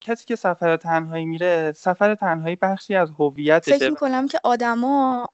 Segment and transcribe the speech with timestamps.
[0.00, 3.78] کسی که سفر تنهایی میره سفر تنهایی بخشی از هویتشه.
[3.78, 5.26] فکر می‌کنم که آدما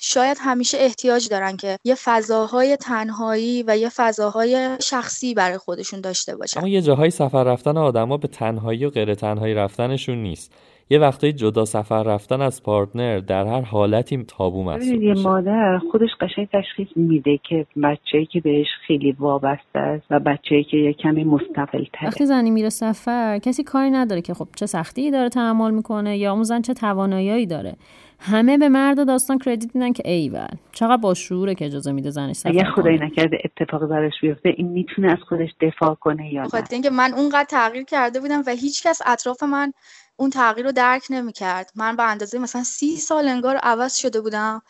[0.00, 6.36] شاید همیشه احتیاج دارن که یه فضاهای تنهایی و یه فضاهای شخصی برای خودشون داشته
[6.36, 6.60] باشن.
[6.60, 10.52] اما یه جاهای سفر رفتن آدما به تنهایی و غیر تنهایی رفتنشون نیست.
[10.90, 16.08] یه وقتایی جدا سفر رفتن از پارتنر در هر حالتی تابو محسوب یه مادر خودش
[16.20, 21.24] قشنگ تشخیص میده که بچه‌ای که بهش خیلی وابسته است و بچه‌ای که یه کمی
[21.24, 26.18] مستقل وقتی زنی میره سفر کسی کاری نداره که خب چه سختی داره تحمل می‌کنه
[26.18, 27.76] یا اون زن چه توانایی داره.
[28.20, 32.36] همه به مرد داستان کردیت میدن که ایول چقدر با شعوره که اجازه میده زنش
[32.36, 33.06] سفر اگر خدایی کنه.
[33.06, 36.48] نکرده اتفاقی براش بیفته این می‌تونه از خودش دفاع کنه یا نه.
[36.48, 39.72] بخاطر اینکه من اونقدر تغییر کرده بودم و هیچکس اطراف من
[40.20, 41.72] اون تغییر رو درک نمی‌کرد.
[41.74, 44.62] من به اندازه مثلا سی سال انگار عوض شده بودم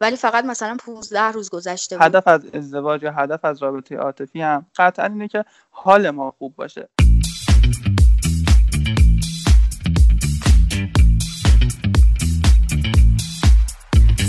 [0.00, 2.06] ولی فقط مثلا 15 روز گذشته بود.
[2.06, 6.56] هدف از ازدواج یا هدف از رابطه عاطفی هم قطعا اینه که حال ما خوب
[6.56, 6.88] باشه.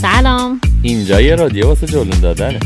[0.02, 0.62] سلام.
[0.82, 2.60] اینجا یه رادیو واسه جلون دادنه.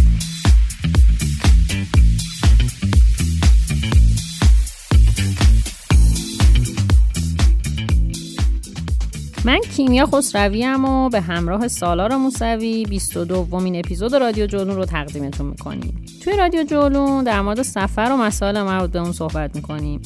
[9.46, 14.86] من کیمیا خسروی ام و به همراه سالار موسوی 22 دومین اپیزود رادیو جولون رو
[14.86, 16.06] تقدیمتون می‌کنیم.
[16.24, 20.02] توی رادیو جولون در مورد سفر و مسائل مربوط به اون صحبت می‌کنیم.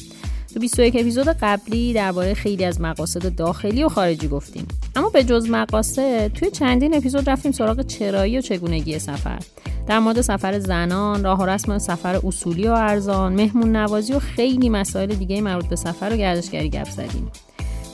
[0.54, 4.66] تو 21 اپیزود قبلی درباره خیلی از مقاصد داخلی و خارجی گفتیم.
[4.96, 9.38] اما به جز مقاصد توی چندین اپیزود رفتیم سراغ چرایی و چگونگی سفر.
[9.86, 14.68] در مورد سفر زنان راه و رسم سفر اصولی و ارزان مهمون نوازی و خیلی
[14.68, 17.30] مسائل دیگه مربوط به سفر و گردشگری گپ زدیم.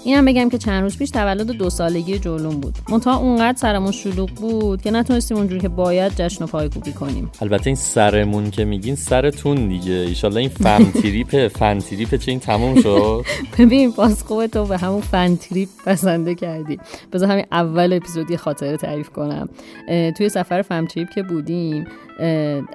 [0.05, 2.75] اینم بگم که چند روز پیش تولد دو سالگی جولون بود.
[2.89, 7.31] منتها اونقدر سرمون شلوغ بود که نتونستیم اونجوری که باید جشن و پایکوبی کنیم.
[7.43, 9.93] البته این سرمون که میگین سرتون دیگه.
[9.93, 13.25] ایشالله این فن تریپ فن تریپ چه این تموم شد.
[13.59, 16.79] ببین باز خوبه تو به همون فن تریپ بسنده کردی.
[17.13, 19.49] بذار همین اول اپیزودی خاطره تعریف کنم.
[20.17, 21.87] توی سفر فن تریپ که بودیم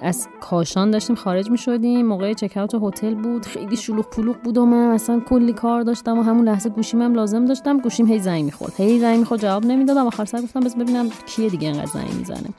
[0.02, 3.46] از کاشان داشتیم خارج می شدیم موقع چک اوت هتل بود.
[3.46, 7.14] خیلی شلوغ پلوغ بود و من اصلا کلی کار داشتم و همون لحظه گوشیم هم
[7.14, 7.80] لازم داشتم.
[7.80, 8.74] گوشیم هی زنگ می‌خورد.
[8.78, 9.42] هی زنگ می‌خورد.
[9.42, 10.08] جواب نمی‌دادم.
[10.08, 12.50] آخر سر گفتم بس ببینم کیه دیگه انقدر زنگ می‌زنه.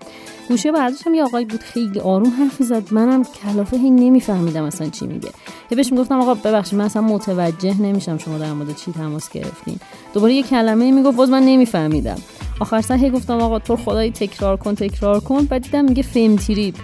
[0.48, 1.60] گوشه برداشتم یه آقایی بود.
[1.60, 5.28] خیلی آروم حرف زد منم کلافه هی نمیفهمیدم اصلا چی میگه.
[5.70, 9.76] هی بهش می‌گفتم آقا ببخشید من اصلا متوجه نمیشم شما در مورد چی تماس گرفتین.
[10.14, 11.16] دوباره یه کلمه می‌گفت.
[11.16, 12.18] باز من نمیفهمیدم.
[12.60, 15.44] آخر سر هی گفتم آقا تو رو خدا یه تکرار کن تکرار کن.
[15.44, 16.74] بعد دیدم میگه fam trip.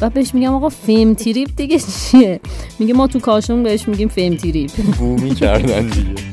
[0.00, 2.40] و بهش میگم آقا fam trip دیگه چیه؟
[2.78, 4.70] میگه ما تو کاشون بهش میگیم fam trip.
[4.98, 6.28] بومی کردن دیگه.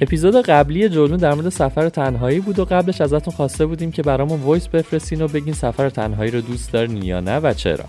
[0.00, 4.40] اپیزود قبلی جولون در مورد سفر تنهایی بود و قبلش ازتون خواسته بودیم که برامون
[4.40, 7.84] voice بفرستین و بگین سفر تنهایی رو دوست دارین یا نه و چرا.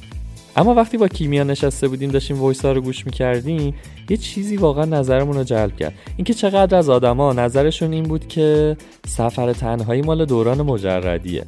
[0.58, 3.76] اما وقتی با کیمیا نشسته بودیم داشتیم voice ها رو گوش می‌کردیم
[4.10, 5.94] یه چیزی واقعا نظرمون رو جلب کرد.
[6.18, 8.78] اینکه چقدر از آدما نظرشون این بود که
[9.08, 11.46] سفر تنهایی مال دوران مجردیه.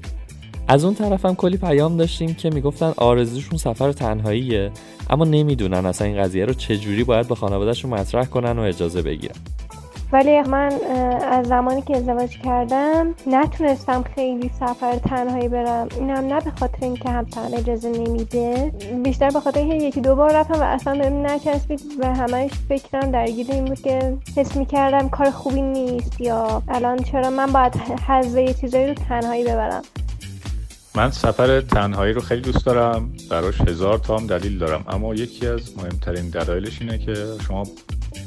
[0.68, 4.72] از اون طرف هم کلی پیام داشتیم که می‌گفتن آرزوشون سفر تنهاییه
[5.10, 9.36] اما نمی‌دونن اصلا این قضیه رو چجوری باید به خانوادهشون مطرح کنن و اجازه بگیرن.
[10.12, 10.72] ولی من
[11.32, 15.88] از زمانی که ازدواج کردم نتونستم خیلی سفر تنهایی برم.
[16.00, 18.72] اینم نه به خاطر اینکه همسرم اجازه نمیده
[19.04, 23.12] بیشتر به خاطر اینکه یکی دو بار رفتم و اصلا بهم نچسبید و همش فکرم
[23.12, 27.76] درگیر این بود که حس می‌کردم کار خوبی نیست یا الان چرا من باید
[28.08, 29.82] حضه یه چیزایی رو تنهایی ببرم.
[30.96, 34.86] من سفر تنهایی رو خیلی دوست دارم براش هزار تا هم دلیل دارم.
[34.90, 37.14] اما یکی از مهمترین دلایلش اینه که
[37.48, 37.64] شما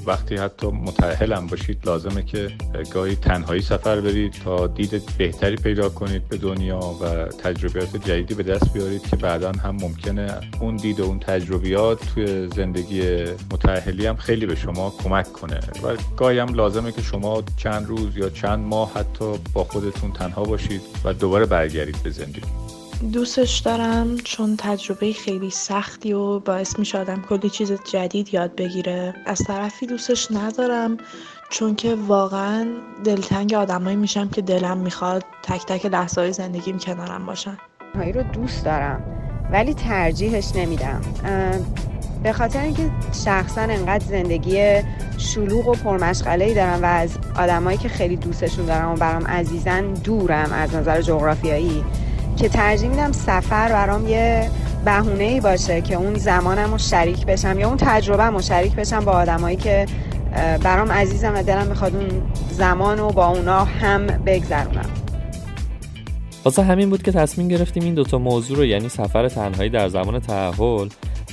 [0.07, 2.51] وقتی حتی متأهلم باشید لازمه که
[2.95, 8.43] گاهی تنهایی سفر برید تا دید بهتری پیدا کنید به دنیا و تجربیات جدیدی به
[8.43, 14.17] دست بیارید که بعدا هم ممکنه اون دید و اون تجربیات توی زندگی متأهلی هم
[14.17, 15.61] خیلی به شما کمک کنه.
[15.83, 20.45] و گاهی هم لازمه که شما چند روز یا چند ماه حتی با خودتون تنها
[20.45, 22.68] باشید و دوباره برگردید به زندگی.
[23.03, 29.15] دوستش دارم چون تجربه خیلی سختی و باعث میشه آدم کلی چیز جدید یاد بگیره.
[29.27, 30.97] از طرفی دوستش ندارم
[31.51, 32.67] چون که واقعا
[33.05, 37.59] دلتنگ آدمایی میشم که دلم می‌خواد تک تک لحظه های زندگیم کنارم باشن.
[37.95, 39.03] هایی رو دوست دارم
[39.53, 41.01] ولی ترجیحش نمیدم.
[42.23, 42.91] به خاطر اینکه
[43.25, 44.83] شخصا انقدر زندگی
[45.19, 49.93] شلوغ و پرمشغله ای دارم و از آدمایی که خیلی دوستشون دارم و برام عزیزن
[49.93, 51.85] دورم از نظر جغرافیایی.
[52.39, 54.51] که ترجیح میدم سفر برام یه
[54.85, 59.01] بهونه ای باشه که اون زمانم رو شریک بشم یا اون تجربه رو شریک بشم
[59.01, 59.87] با آدمایی که
[60.63, 64.91] برام عزیزم و دلم می‌خواد اون زمان رو با اونا هم بگذرونم.
[66.45, 70.21] واسه همین بود که تصمیم گرفتیم این دوتا موضوع رو یعنی سفر تنهایی در زمان
[70.21, 70.89] تحول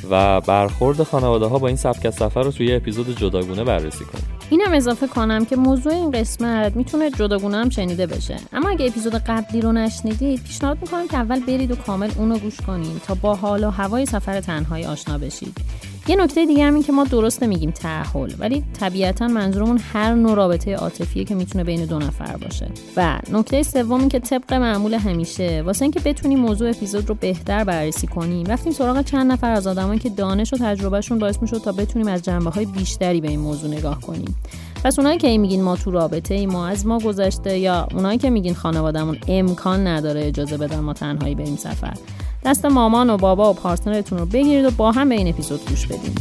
[0.09, 4.34] و برخورد خانواده ها با این سبک سفر رو توی اپیزود جداگونه بررسی کنیم.
[4.49, 8.35] اینم اضافه کنم که موضوع این قسمت می‌تونه جداگونه هم شنیده بشه.
[8.53, 12.61] اما اگه اپیزود قبلی رو نشنیدید پیشنهاد می‌کنم که اول برید و کامل اونو گوش
[12.61, 15.57] کنین تا با حال و هوای سفر تنهایی آشنا بشید.
[16.07, 20.35] یه نکته دیگه هم این که ما درست نمیگیم تعهل ولی طبیعتا منظورمون هر نوع
[20.35, 22.67] رابطه عاطفیه که می‌تونه بین دو نفر باشه.
[22.97, 27.63] و نکته سوم این که طبق معمول همیشه واسه اینکه بتونیم موضوع اپیزود رو بهتر
[27.63, 31.71] بررسی کنیم رفتیم سراغ چند نفر از آدمایی که دانش و تجربهشون باعث می‌شد تا
[31.71, 34.35] بتونیم از جنبه های بیشتری به این موضوع نگاه کنیم.
[34.83, 38.29] پس اونایی که میگین ما تو رابطه ای ما از ما گذشته یا اونایی که
[38.29, 41.93] میگین خانوادهمون امکان نداره اجازه بدن ما تنهایی بریم سفر؟
[42.45, 45.69] دست مامان و بابا و partner تون رو بگیرید و با هم به این اپیزود
[45.69, 46.15] گوش بدین.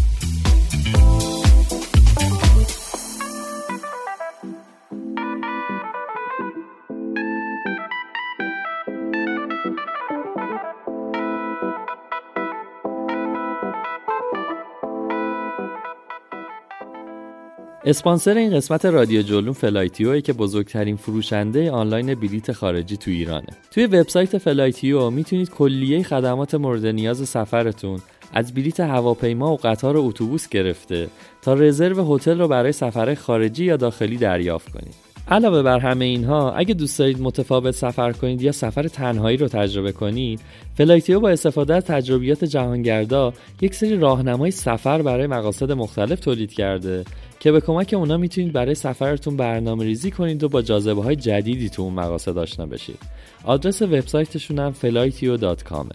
[17.87, 23.47] اسپانسر این قسمت رادیو جولون فلایتیو که بزرگترین فروشنده آنلاین بلیت خارجی تو ایرانه.
[23.71, 28.01] توی وبسایت فلایتیو می‌تونید کلیه خدمات مورد نیاز سفرتون
[28.33, 31.09] از بلیت هواپیما و قطار و اتوبوس گرفته
[31.43, 34.95] تا رزرو هتل رو برای سفر خارجی یا داخلی دریافت کنید.
[35.29, 39.93] علاوه بر همه اینها اگه دوست دارید متفاوت سفر کنید یا سفر تنهایی رو تجربه
[39.93, 40.41] کنید
[40.75, 47.05] فلایتیو با استفاده از تجربیات جهانگردا یک سری راهنمای سفر برای مقاصد مختلف تولید کرده
[47.45, 51.69] که به کمک اونا می‌تونید برای سفرتون برنامه ریزی کنید و با جاذبه های جدیدی
[51.69, 52.99] تو اون مقاصد آشنا بشید
[53.45, 55.87] آدرس وبسایتشون هم flightio.com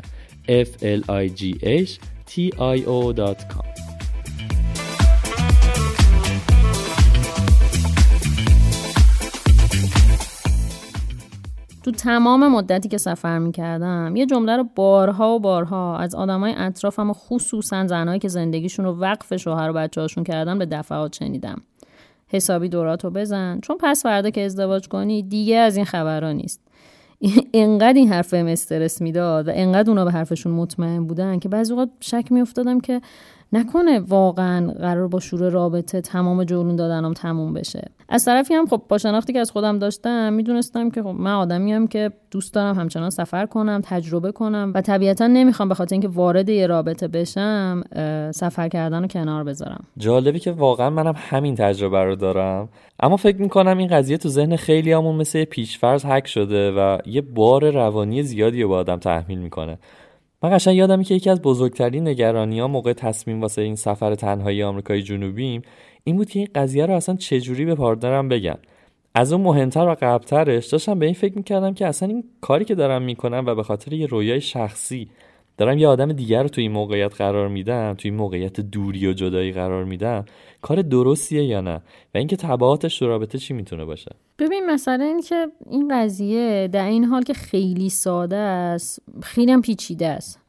[0.48, 1.44] f l i g
[1.86, 1.92] h
[2.30, 3.79] t i o.com
[11.90, 17.10] تو تمام مدتی که سفر می‌کردم یه جمله رو بارها و بارها از آدمای اطرافم
[17.10, 21.62] و خصوصا زنهایی که زندگیشون رو وقف شوهر و بچه هاشون کردن به دفعات شنیدم.
[22.28, 26.62] حسابی دوراتو بزن چون پس فردا که ازدواج کنی دیگه از این خبرها نیست.
[27.54, 31.90] انقدر این حرف استرس می‌داد و انقدر اونا به حرفشون مطمئن بودن که بعضی وقت
[32.00, 33.02] شک میافتادم که
[33.54, 37.82] نکنه واقعا قرار با شروع رابطه تمام جولون دادنم تموم بشه.
[38.10, 41.74] از طرفی هم خب با شناختی که از خودم داشتم می‌دونستم که خب من آدمی
[41.74, 46.08] هم که دوست دارم همچنان سفر کنم تجربه کنم و طبیعتا نمی‌خوام به خاطر اینکه
[46.08, 47.82] وارد یه رابطه بشم
[48.32, 49.84] سفر کردن رو کنار بذارم.
[49.98, 52.70] جالبی که واقعا منم همین تجربه رو دارم.
[53.00, 57.22] اما فکر می‌کنم این قضیه تو ذهن خیلی همون مثل پیشفرض حک شده و یه
[57.22, 59.78] بار روانی زیادی رو به آدم تحمیل می‌کنه.
[60.44, 64.64] من قشنگ یادمه که یکی از بزرگترین نگرانی ها موقع تصمیم واسه این سفر تنهایی
[64.64, 65.62] آمریکای جنوبیم
[66.04, 68.58] این بود که این قضیه رو اصلا چجوری به پارتنرم بگم.
[69.16, 72.76] از اون مهمتر و قبلترش داشتم به این فکر می‌کردم که اصلا این کاری که
[72.76, 75.10] دارم می‌کنم و به خاطر یه رویای شخصی
[75.60, 79.14] دارم یه آدم دیگر رو توی این موقعیت قرار میدم توی این موقعیت دوری و
[79.14, 80.26] جدایی قرار میدم.
[80.62, 81.76] کار درستیه یا نه؟
[82.16, 86.86] و اینکه تبعاتش تو رابطه چی می‌تونه باشه؟ ببین مثلا این که این قضیه در
[86.86, 90.40] این حال که خیلی ساده است خیلی هم پیچیده است.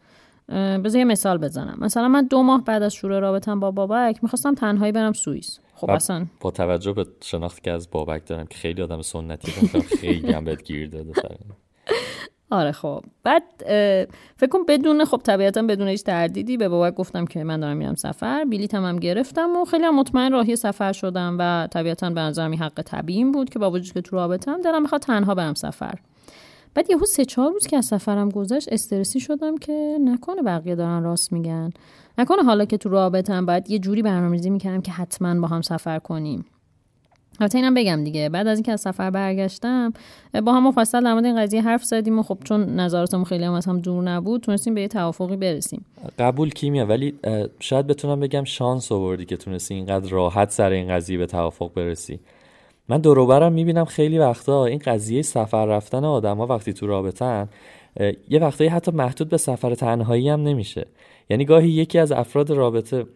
[0.85, 1.79] بذار یه مثال بزنم.
[1.81, 5.59] مثلا من دو ماه بعد از شروع رابطم با بابک می‌خواستم تنهایی برم سوئیس.
[5.75, 9.53] خب اصلا با توجه به شناختی که از بابک دارم که خیلی آدم سنتی
[10.01, 11.13] خیلی هم بهت گیر داده
[12.51, 13.05] آره خب.
[13.23, 13.43] بعد
[14.37, 17.95] فکر کنم بدون خب طبیعتا بدون هیچ تردیدی به بابک گفتم که من دارم میرم
[17.95, 18.45] سفر.
[18.45, 22.83] بلیتم هم گرفتم و خیلی هم مطمئن راهی سفر شدم و طبیعتا به نظرم حق
[22.83, 25.95] طبیعیم بود که با وجود که تو رابطم دارم می‌خواد تنها برم سفر.
[26.75, 31.03] بعد یهو سه چهار روز که از سفرم گذشت استرسی شدم که نکنه بقیه دارن
[31.03, 31.71] راست میگن.
[32.19, 35.99] نکنه حالا که تو رابطم باید یه جوری برنامه‌ریزی می‌کردم که حتما با هم سفر
[35.99, 36.45] کنیم.
[37.41, 38.29] البته اینم بگم دیگه.
[38.29, 39.93] بعد از اینکه از سفر برگشتم
[40.47, 43.53] با هم مفصل در مورد این قضیه حرف زدیم و خب چون نظراتمون خیلی هم
[43.53, 45.85] از هم دور نبود تونستیم به یه توافقی برسیم.
[46.19, 47.15] قبول کیمیا ولی
[47.61, 52.21] شاید بتونم بگم شانس آوردی که تونستی اینقدر راحت سر این قضیه به توافق برسی.
[52.89, 57.49] من دوروبرم می‌بینم خیلی وقتا این قضیه سفر رفتن آدما وقتی تو رابطن
[58.29, 60.87] یه وقتایی حتی محدود به سفر تنهایی هم نمیشه.
[61.31, 63.07] یعنی گاهی یکی از افراد رابطه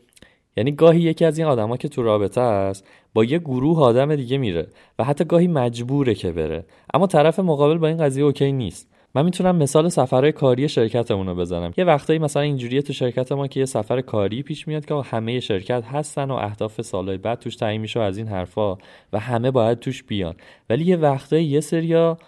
[0.57, 4.39] یعنی گاهی یکی از این آدما که تو رابطه است با یه گروه آدم دیگه
[4.39, 4.67] میره
[4.99, 6.65] و حتی گاهی مجبوره که بره.
[6.95, 8.91] اما طرف مقابل با این قضیه اوکی نیست.
[9.17, 11.73] من می‌تونم مثال سفرهای کاری شرکتمون رو بزنم.
[11.77, 15.41] یه وقتایی مثلا اینجوریه تو شرکت ما که یه سفر کاری پیش میاد که همه
[15.41, 18.77] شرکت هستن و اهداف سالهای بعد توش تعیین میشه از این حرفا
[19.13, 20.35] و همه باید توش بیان.
[20.71, 22.19] ولی یه وقتایی یه سریا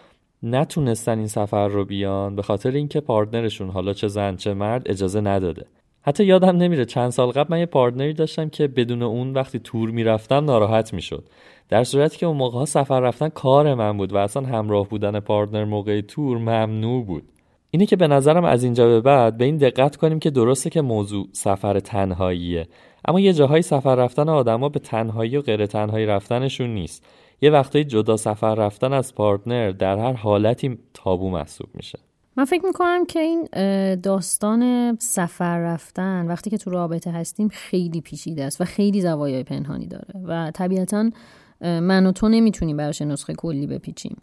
[0.43, 4.91] نتونستن این سفر رو بیان به خاطر اینکه partner شون حالا چه زن چه مرد
[4.91, 5.67] اجازه نداده.
[6.07, 9.59] حتی یادم نمیره چند سال قبل من یه partner ی داشتم که بدون اون وقتی
[9.59, 11.25] تور می‌رفتم ناراحت می‌شد.
[11.69, 15.65] در صورتی که اون موقع سفر رفتن کار من بود و اصلا همراه بودن partner
[15.65, 17.23] موقع تور ممنوع بود.
[17.71, 20.81] اینه که به نظرم از اینجا به بعد به این دقت کنیم که درسته که
[20.81, 22.69] موضوع سفر تنهاییه.
[23.09, 27.07] اما یه جاهای سفر رفتن آدما به تنهایی و غیر تنهایی رفتنشون نیست.
[27.43, 31.99] یه وقتایی جدا سفر رفتن از پارتنر در هر حالتی تابو محسوب میشه.
[32.37, 33.49] من فکر می‌کنم که این
[33.95, 39.87] داستان سفر رفتن وقتی که تو رابطه هستیم خیلی پیچیده است و خیلی زوایای پنهانی
[39.87, 41.11] داره و طبیعتا
[41.61, 44.17] من و تو نمی‌تونیم براش نسخه کلی بپیچیم.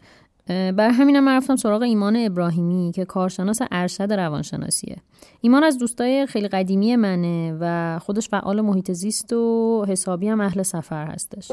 [0.47, 4.97] بر همینم من رفتم سراغ ایمان ابراهیمی که کارشناس ارشد روانشناسیه.
[5.41, 10.63] ایمان از دوستای خیلی قدیمی منه و خودش فعال محیط زیست و حسابی هم اهل
[10.63, 11.51] سفر هستش.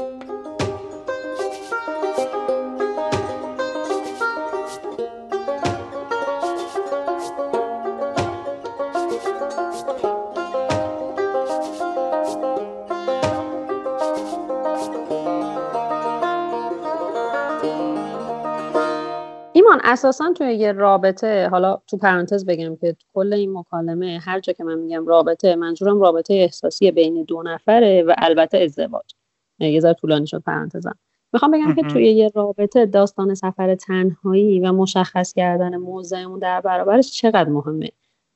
[19.91, 24.63] اساسا توی یه رابطه حالا تو پرانتز بگم که کل این مکالمه هر جا که
[24.63, 29.13] من میگم رابطه منظورم رابطه احساسی بین دو نفره و البته ازدواج.
[29.59, 30.95] یه ذره طولانی شد پرانتزم.
[31.33, 37.11] می‌خوام بگم که توی یه رابطه داستان سفر تنهایی و مشخص کردن موضعمون در برابرش
[37.11, 37.89] چقدر مهمه؟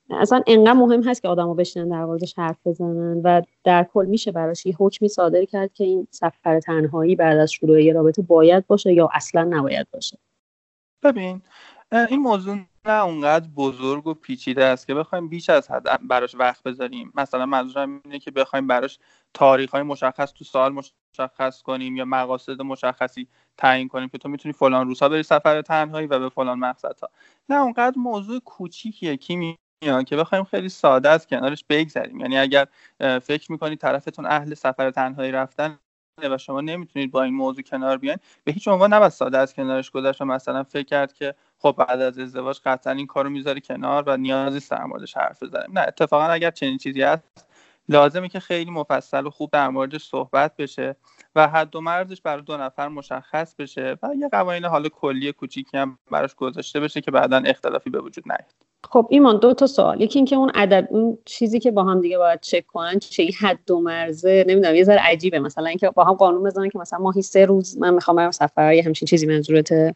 [0.10, 4.32] اصلا انقدر مهم هست که آدمو بشینن در موردش حرف بزنن و در کل میشه
[4.32, 8.68] براش یه حکمی صادر کرد که این سفر تنهایی بعد از شروع یه رابطه باید
[8.68, 10.18] باشه یا اصلا نباید باشه.
[11.06, 11.42] ببین
[12.10, 16.64] این موضوع نه اونقدر بزرگ و پیچیده است که بخوایم بیش از حد براش وقت
[16.64, 17.12] بذاریم.
[17.16, 19.00] مثلا منظورم اینه که بخوایم براش
[19.34, 24.54] تاریخ های مشخص تو سال مشخص کنیم یا مقاصد مشخصی تعیین کنیم که تو می‌تونی
[24.54, 27.10] فلان روزها بری سفر تنهایی و به فلان مقصدها.
[27.50, 32.20] نه اونقدر موضوع کوچیکیه کی که بخوایم خیلی ساده از کنارش بگذریم.
[32.20, 32.68] یعنی اگر
[33.20, 35.80] فکر می‌کنید طرفتون اهل سفر تنهایی رفتن
[36.24, 38.18] و شما نمی‌تونید با این موضوع کنار بیاین.
[38.44, 42.02] به هیچ عنوان نباید ساده از کنارش گذشت و مثلا فکر کرد که خب بعد
[42.02, 46.52] از ازدواج قطعا این کارو می‌ذاره کنار و نیازی موردش حرف بزنیم نه اتفاقا اگر
[46.52, 47.46] چنین چیزی هست
[47.90, 50.96] لازمه که خیلی مفصل و خوب در موردش صحبت بشه
[51.36, 55.78] و حد و مرزش برای دو نفر مشخص بشه و یه قوانین حال کلی کوچیکی
[55.78, 58.54] هم براش گذاشته بشه که بعدا اختلافی به وجود نیاد.
[58.84, 60.02] خب ایمان دو تا سوال.
[60.02, 63.72] یکی اینکه اون عدد اون چیزی که با هم دیگه باید چک کنن چه حد
[63.72, 65.40] و مرزه؟ نمی‌دونم یه ذره عجیبه.
[65.40, 68.74] مثلا اینکه با هم قانون بزنن که مثلا ماهی سه روز من می‌خوام برم سفر
[68.74, 69.96] یه همچین چیزی منظورته؟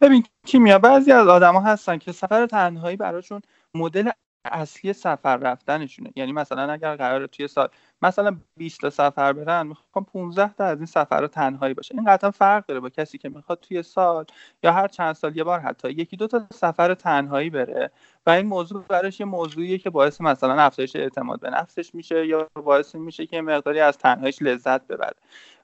[0.00, 3.42] ببین کیمیا بعضی از آدما هستن که سفر تنهایی براشون
[3.74, 4.10] مدل
[4.44, 6.10] اصلی سفر رفتنشونه.
[6.16, 7.68] یعنی مثلا اگر قرار توی سال
[8.02, 11.94] مثلا 20 تا سفر برن می‌خوام 15 تا از این سفر رو تنهایی باشه.
[11.94, 14.24] این قطعا فرق داره با کسی که می‌خواد توی سال
[14.62, 17.90] یا هر چند سال یه بار حتی یکی دو تا سفر تنهایی بره
[18.26, 22.48] و این موضوع براش یه موضوعیه که باعث مثلا افزایش اعتماد به نفسش میشه یا
[22.54, 25.16] باعث میشه که مقداری از تنهاییش لذت ببره.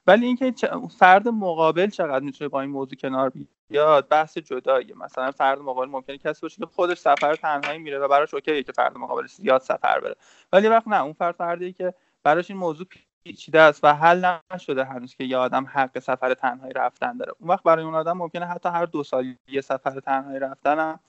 [0.07, 0.53] ولی اینکه
[0.99, 3.31] فرد مقابل چقدر می‌تونه با این موضوع کنار
[3.69, 4.95] بیاد بحث جداییه.
[4.95, 8.71] مثلا فرد مقابل ممکنه کسی باشه که خودش سفر تنهایی میره و براش اوکیه که
[8.71, 10.15] فرد مقابلش زیاد سفر بره.
[10.53, 11.93] ولی وقت نه اون فرد فردیه که
[12.23, 12.87] براش این موضوع
[13.23, 17.33] پیچیده است و حل نشده هنوز که یه آدم حق سفر تنهایی رفتن داره.
[17.39, 20.99] اون وقت برای اون آدم ممکنه حتی هر دو سال یه سفر تنهایی رفتن هم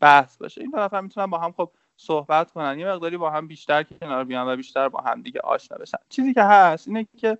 [0.00, 0.60] بحث باشه.
[0.60, 1.70] این دو نفر می‌تونن با هم خب
[2.02, 2.78] صحبت کنن.
[2.78, 5.98] یه مقداری با هم بیشتر کنار بیان و بیشتر با هم دیگه آشنا بشن.
[6.08, 7.38] چیزی که هست اینه که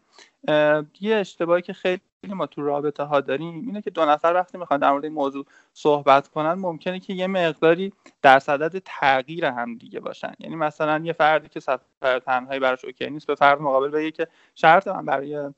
[1.00, 4.80] یه اشتباهی که خیلی ما تو رابطه ها داریم اینه که دو نفر وقتی می‌خوان
[4.80, 7.92] در مورد این موضوع صحبت کنن ممکنه که یه مقداری
[8.22, 10.32] در صدد تغییر هم دیگه باشن.
[10.38, 14.26] یعنی مثلا یه فردی که سفر تنهایی براش اوکی نیست به فرد مقابل بگه که
[14.54, 15.50] شرط من برای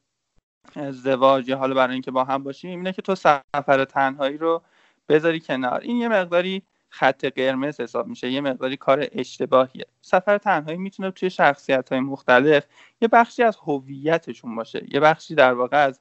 [0.77, 4.63] ازدواج یا حالا برای اینکه با هم باشیم اینه که تو سفر تنهایی رو
[5.09, 5.81] بذاری کنار.
[5.81, 6.63] این یه مقداری
[6.95, 9.87] خط قرمز حساب میشه یه مقداری کار اشتباهیه.
[10.03, 12.67] سفر تنهایی می‌تونه توی شخصیت های مختلف
[13.01, 16.01] یه بخشی از هویتشون باشه یه بخشی در واقع از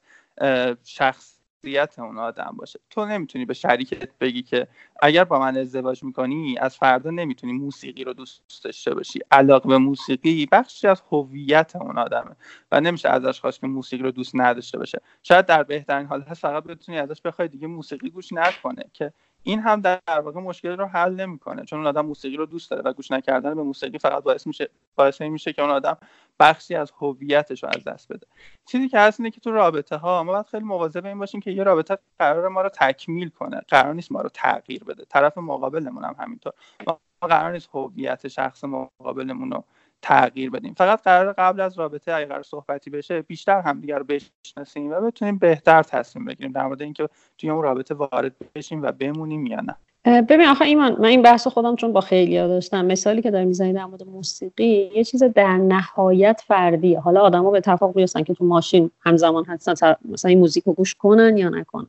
[0.84, 2.80] شخصیت اون آدم باشه.
[2.90, 4.66] تو نمی‌تونی به شریکت بگی که
[5.02, 9.20] اگر با من ازدواج می‌کنی از فردا نمی‌تونی موسیقی رو دوست داشته باشی.
[9.30, 12.36] علاقه به موسیقی بخشی از هویت اون آدمه
[12.72, 15.00] و نمیشه ازش خواست که موسیقی رو دوست نداشته باشه.
[15.22, 19.12] شاید در بهترین حالت فقط بتونی ازش بخوای دیگه موسیقی گوش نکنه که
[19.46, 22.82] این هم در واقع مشکل رو حل نمی‌کنه چون اون آدم موسیقی رو دوست داره
[22.82, 25.96] و گوش نکردن به موسیقی فقط باعث میشه باعث میشه که اون آدم
[26.40, 28.26] بخشی از هویتش رو از دست بده.
[28.66, 31.50] چیزی که هست اینه که تو رابطه ها ما باید خیلی مواظب این باشیم که
[31.50, 35.04] یه رابطه قرار ما رو تکمیل کنه قرار نیست ما رو تغییر بده.
[35.04, 36.52] طرف مقابلمون هم همینطور.
[36.86, 39.64] ما قرار نیست هویت شخص مقابلمون رو
[40.04, 40.74] تغییر بدیم.
[40.74, 45.38] فقط قرار قبل از رابطه اگر قرار صحبتی بشه بیشتر همدیگه رو بشناسیم و بتونیم
[45.38, 47.08] بهتر تصمیم بگیریم در مورد اینکه
[47.38, 49.76] توی اون رابطه وارد بشیم و بمونیم یا نه.
[50.22, 53.44] ببین آخه ایمان من این بحث خودم چون با خیلی ها داشتم مثالی که داری
[53.44, 57.00] می‌زنی در مورد موسیقی یه چیز در نهایت فردیه.
[57.00, 60.94] حالا آدما به اتفاق بیستن که تو ماشین همزمان هستن مثلا این موزیک رو گوش
[60.94, 61.86] کنن یا نکنن.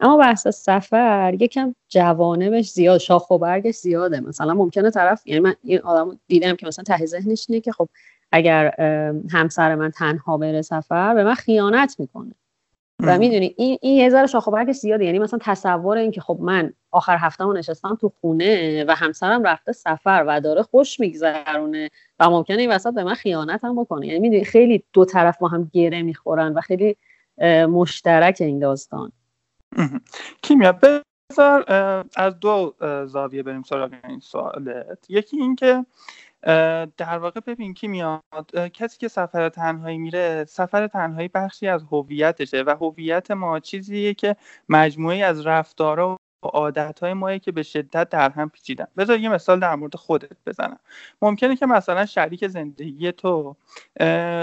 [0.00, 4.20] اما بحث سفر یکم جوانبش زیاد شاخ و برگش زیاده.
[4.20, 7.88] مثلا ممکنه طرف یعنی من این آدم دیدم که مثلا ته ذهنش اینه که خب
[8.32, 8.74] اگر
[9.30, 12.34] همسر من تنها بره سفر به من خیانت می‌کنه.
[13.00, 15.04] و می‌دونی این این یه ذره شاخ و برگش زیاده.
[15.04, 19.72] یعنی مثلا تصور این که خب من آخر هفته نشستم تو خونه و همسرم رفته
[19.72, 24.06] سفر و داره خوش میگذرونه و ممکنه این وسط به من خیانت هم بکنه.
[24.06, 26.96] یعنی می‌دونی خیلی دو طرف با هم گره می‌خورن و خیلی
[27.68, 29.12] مشترک این داستان.
[30.42, 31.64] کیمیا بذار
[32.16, 32.74] از دو
[33.06, 35.06] زاویه بریم سراغ این سوالت.
[35.08, 35.86] یکی اینکه
[36.96, 38.22] در واقع ببین کی میاد
[38.72, 44.36] کسی که سفر تنهایی میره سفر تنهایی بخشی از هویتشه و هویت ما چیزیه که
[44.68, 48.86] مجموعی از رفتارها عادت های مایی که به شدت در هم پیچیدن.
[48.96, 50.78] بذار یه مثال در مورد خودت بزنم.
[51.22, 53.56] ممکنه که مثلا شریک زندگی تو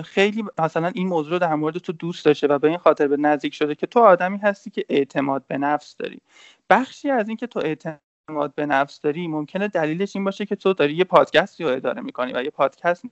[0.04, 3.18] خیلی مثلا این موضوع رو در مورد تو دوست داشته و به این خاطر به
[3.18, 6.22] نزدیک شده که تو آدمی هستی که اعتماد به نفس داری.
[6.70, 10.74] بخشی از این که تو اعتماد به نفس داری ممکنه دلیلش این باشه که تو
[10.74, 13.06] داری یه پادکستی رو اداره می‌کنی و یه پادکست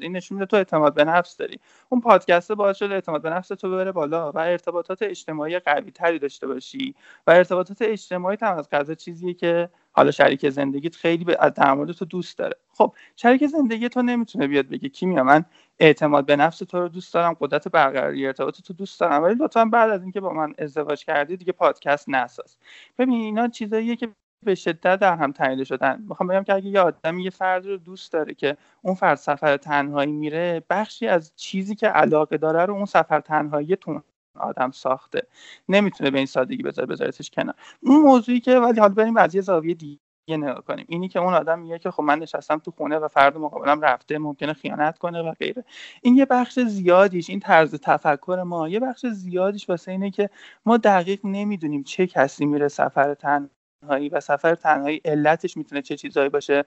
[0.00, 1.60] این نشون میده تو اعتماد به نفس داری.
[1.88, 6.18] اون پادکست باعث شده اعتماد به نفس تو ببره بالا و ارتباطات اجتماعی قوی تری
[6.18, 6.94] داشته باشی
[7.26, 11.92] و ارتباطات اجتماعی هم از قضا چیزیه که حالا شریک زندگیت خیلی به در مورد
[11.92, 12.56] تو دوست داره.
[12.72, 15.44] خب شریک زندگی تو نمی‌تونه بیاد بگه کیمیا من
[15.78, 19.22] اعتماد به نفس تو رو دوست دارم قدرت برقراری ارتباط تو دوست دارم.
[19.22, 22.56] ولی لطفا بعد از اینکه با من ازدواج کردی دیگه پادکست نساز.
[22.98, 24.08] ببین اینا چیزاییه که
[24.44, 26.04] به شدت در هم تنیده شدن.
[26.08, 29.56] می‌خوام بگم که اگه یه آدمی یه فرد رو دوست داره که اون فرد سفر
[29.56, 34.02] تنهایی میره بخشی از چیزی که علاقه داره رو اون سفر تنهایی تون
[34.38, 35.22] آدم ساخته.
[35.68, 37.54] نمی‌تونه به این سادگی بذاره بذارتش کنار.
[37.82, 40.86] اون موضوعی که ولی حالا بریم از یه زاویه دیگه نگاه کنیم.
[40.88, 44.18] اینی که اون آدم میگه که خب من نشستم تو خونه و فرد مقابلم رفته
[44.18, 45.64] ممکنه خیانت کنه و غیره.
[46.02, 50.30] این یه بخش زیادیش این طرز تفکر ما یه بخش زیادیش واسه اینه که
[50.66, 53.50] ما دقیق نمی‌دونیم چه کسی میره سفر تن
[53.84, 56.64] تنهایی و سفر تنهایی علتش می‌تونه چه چیزهایی باشه؟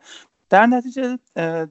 [0.50, 1.20] در نتیجه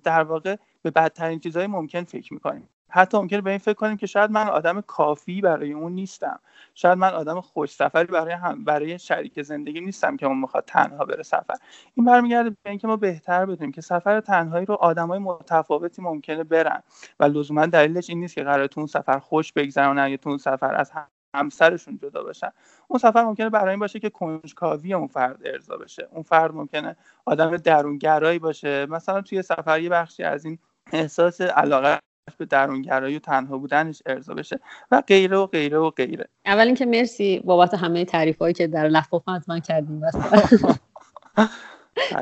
[0.04, 2.68] در واقع به بدترین چیزهای ممکن فکر می‌کنیم.
[2.88, 6.40] حتی ممکنه به این فکر کنیم که شاید من آدم کافی برای اون نیستم.
[6.74, 11.04] شاید من آدم خوش سفری برای هم برای شریک زندگی نیستم که اون می‌خواد تنها
[11.04, 11.54] بره سفر.
[11.94, 16.82] این برمیگرده به اینکه ما بهتر بدونیم که سفر تنهایی رو آدمای متفاوتی ممکنه برن.
[17.20, 20.74] و لزوما دلیلش این نیست که قرار تو سفر خوش بگذرونن یا تو اون سفر
[20.74, 20.90] از
[21.34, 22.50] همسرشون جدا باشن
[22.88, 26.08] اون سفر ممکنه برای این باشه که کنجکاوی اون فرد ارضا بشه.
[26.12, 28.86] اون فرد ممکنه آدم درونگرایی باشه.
[28.86, 30.58] مثلا توی سفر یه بخشی از این
[30.92, 31.98] احساس علاقه
[32.38, 34.60] به درونگرایی و تنها بودنش ارضا بشه
[34.90, 36.28] و غیره و غیره و غیره.
[36.46, 40.02] اول اینکه مرسی بابت همه تعریف هایی که در لفافه از من کردیم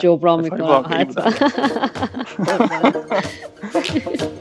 [0.01, 0.85] جبران می‌کنم.
[0.91, 1.33] حتما.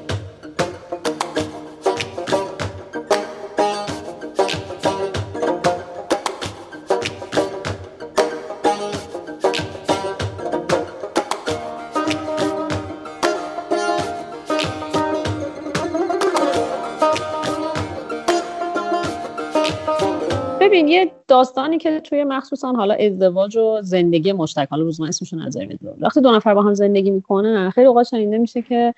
[21.34, 25.68] داستانی که توی مخصوصا حالا ازدواج و زندگی مشترک حالا روزمره اسمشون نظر
[26.00, 28.94] وقتی دو نفر با هم زندگی می‌کنن خیلی اوقات شنیده میشه که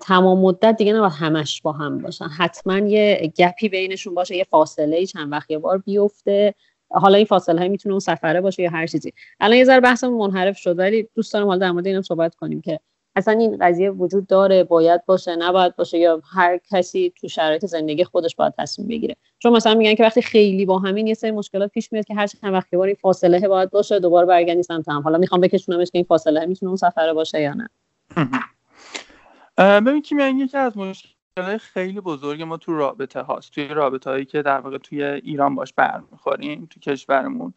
[0.00, 2.24] تمام مدت دیگه نباید همش با هم باشن.
[2.24, 6.54] حتما یه گپی بینشون باشه یه فاصله چند وقت یه بار بیفته.
[6.90, 9.12] حالا این فاصله های می‌تونه اون سفره باشه یا هر چیزی.
[9.40, 12.60] الان یه ذره بحثمون منحرف شد ولی دوست دارم حالا در مورد اینم صحبت کنیم
[12.60, 12.80] که
[13.16, 18.04] اصلا این قضیه وجود داره باید باشه نباید باشه یا هر کسی تو شرایط زندگی
[18.04, 19.16] خودش باید تصمیم بگیره.
[19.42, 22.26] چون مثلا میگن که وقتی خیلی با همین یه سری مشکلات پیش میاد که هر
[22.26, 25.00] چند وقت این فاصله باید باشه دوباره برگردی هم.
[25.02, 27.68] حالا می‌خوام بکشونمش که این فاصله می‌تونه اون سفره باشه یا نه.
[29.80, 31.16] ببین که یکی از مشکلات
[31.58, 33.52] خیلی بزرگ ما تو رابطه هاست.
[33.52, 37.54] توی رابطه هایی که در واقع توی ایران باش برمیخوریم تو کشورمون.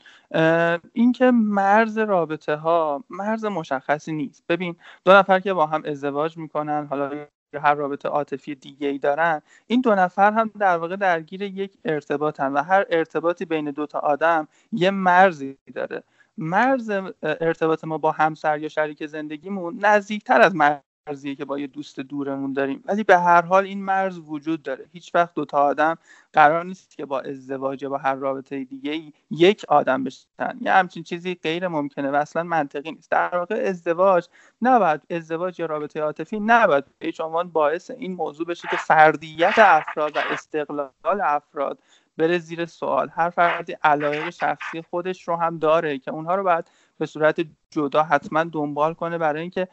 [0.93, 4.43] اینکه مرز رابطه ها مرز مشخصی نیست.
[4.50, 7.26] ببین دو نفر که با هم ازدواج می‌کنن حالا
[7.59, 12.53] هر رابطه عاطفی دیگه ای دارن این دو نفر هم در واقع درگیر یک ارتباطن
[12.53, 16.03] و هر ارتباطی بین دو تا آدم یه مرزی داره.
[16.37, 16.91] مرز
[17.23, 21.99] ارتباط ما با همسر یا شریک زندگیمون نزدیکتر از مرز مرزیه که با یه دوست
[21.99, 22.83] دورمون داریم.
[22.85, 24.85] ولی به هر حال این مرز وجود داره.
[24.93, 25.97] هیچ وقت دو تا آدم
[26.33, 30.27] قرار نیست که با ازدواج با هر رابطه دیگه یک آدم بشن.
[30.61, 33.11] یه همچین چیزی غیر ممکنه و اصلا منطقی نیست.
[33.11, 34.27] در واقع ازدواج
[34.61, 39.53] نباید ازدواج یا رابطه عاطفی نباید به هیچ عنوان باعث این موضوع بشه که فردیت
[39.57, 41.79] افراد و استقلال افراد
[42.17, 43.09] بره زیر سوال.
[43.09, 46.65] هر فردی علایق شخصی خودش رو هم داره که اونها رو باید
[46.97, 49.67] به صورت جدا حتما دنبال کنه برای اینکه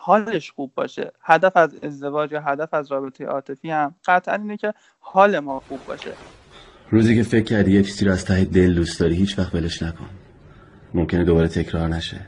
[0.00, 1.12] حالش خوب باشه.
[1.22, 5.78] هدف از ازدواج یا هدف از رابطه عاطفی هم قطعا اینه که حال ما خوب
[5.86, 6.12] باشه.
[6.90, 9.82] روزی که فکر کردی یه چیزی رو از ته دل دوست داری هیچ وقت ولش
[9.82, 10.08] نکن.
[10.94, 12.26] ممکنه دوباره تکرار نشه.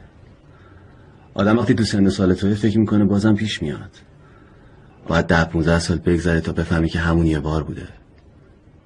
[1.34, 3.90] آدم وقتی تو سن سال توی فکر می‌کنه بازم پیش میاد.
[5.06, 7.88] باید ده 15 سال بگذره تا بفهمی که همون یه بار بوده.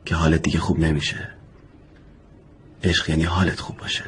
[0.05, 1.29] که حالت دیگه خوب نمیشه.
[2.85, 4.05] عشق یعنی حالت خوب باشه.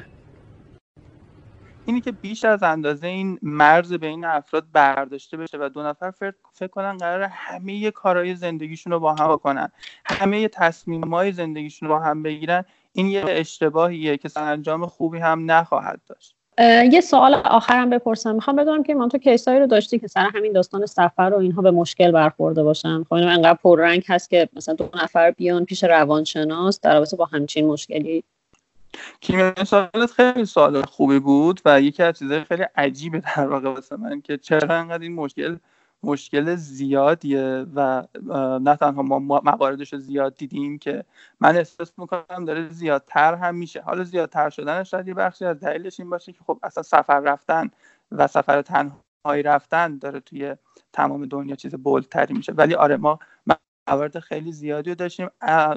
[1.89, 6.11] اینی که بیش از اندازه این مرز بین افراد برداشته بشه و دو نفر
[6.53, 9.73] فکر کنن قرار همه کارهای زندگیشون رو با هم بکنن.
[10.05, 12.65] همه تصمیم های زندگیشون رو با هم بگیرن.
[12.93, 16.35] این یه اشتباهیه که انجام خوبی هم نخواهد داشت.
[16.93, 18.35] یه سوال آخرم بپرسم.
[18.35, 21.63] می‌خوام بدونم که من تو کیسایی رو داشتی که سر همین داستان سفر و اینها
[21.63, 25.85] به مشکل برخورده باشن؟ خب اینو انقدر پررنگ هست که مثلا دو نفر بیان پیش
[25.85, 28.25] روانشناس در رابطه با همچین مشکلی.
[29.21, 33.97] کیمیا سوالت خیلی سوال خوبی بود و یکی از چیزهای خیلی عجیبه در واقع واسه
[33.97, 35.57] من که چرا انقدر این مشکل
[36.03, 38.07] مشکل زیادیه و
[38.63, 41.05] نه تنها ما مواردش رو زیاد دیدیم که
[41.41, 43.81] من احساس می‌کنم داره زیادتر هم میشه.
[43.81, 47.71] حالا زیادتر شدنش شاید یه بخشی از دلیلش این باشه که خب اصلا سفر رفتن
[48.13, 50.57] و سفر تنهایی رفتن داره توی
[50.93, 52.53] تمام دنیا چیز بولتری میشه.
[52.53, 53.19] ولی آره ما
[53.91, 55.29] موارد خیلی زیادی رو داشتیم.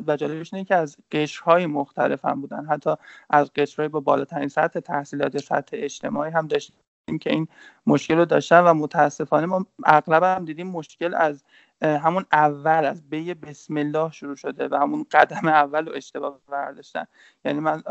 [0.08, 2.66] و جالبش اینه که از قشرهای مختلف هم بودن.
[2.66, 2.96] حتی
[3.30, 6.76] از قشرهای با بالاترین سطح تحصیلات یا سطح اجتماعی هم داشتیم
[7.22, 7.48] که این
[7.88, 11.44] مشکل رو داشتن و متاسفانه ما اغلب هم دیدیم مشکل از
[11.82, 17.06] همون اول از بی بسم الله شروع شده و همون قدم اول رو اشتباه برداشتن.
[17.46, 17.84] یعنی من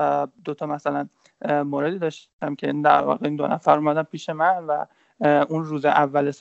[0.45, 1.09] دوتا مثلا
[1.65, 4.85] موردی داشتم که در واقع این دو نفر اومدن پیش من و
[5.21, 6.33] اون روز اول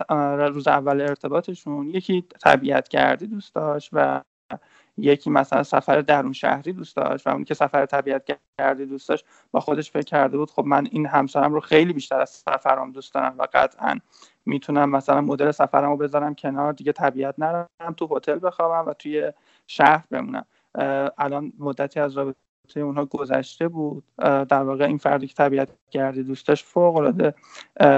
[0.54, 4.22] روز اول ارتباطشون یکی طبیعت گردی دوست داشت و
[4.98, 9.26] یکی مثلا سفر درون شهری دوست داشت و اون که سفر طبیعت گردی دوست داشت
[9.52, 13.14] با خودش فکر کرده بود خب من این همسرم رو خیلی بیشتر از سفرم دوست
[13.14, 14.00] دارم و قطعا
[14.46, 19.34] می‌تونم مثلا مدل سفرم رو بذارم کنار دیگه طبیعت نرم تو هتل بخوابم و توی
[19.68, 20.46] شهر بمونم.
[21.18, 22.38] الان مدتی از رابطه
[22.78, 24.04] اونها گذشته بود.
[24.18, 27.34] در واقع این فردی که طبیعت گردی دوست داشت فوق العاده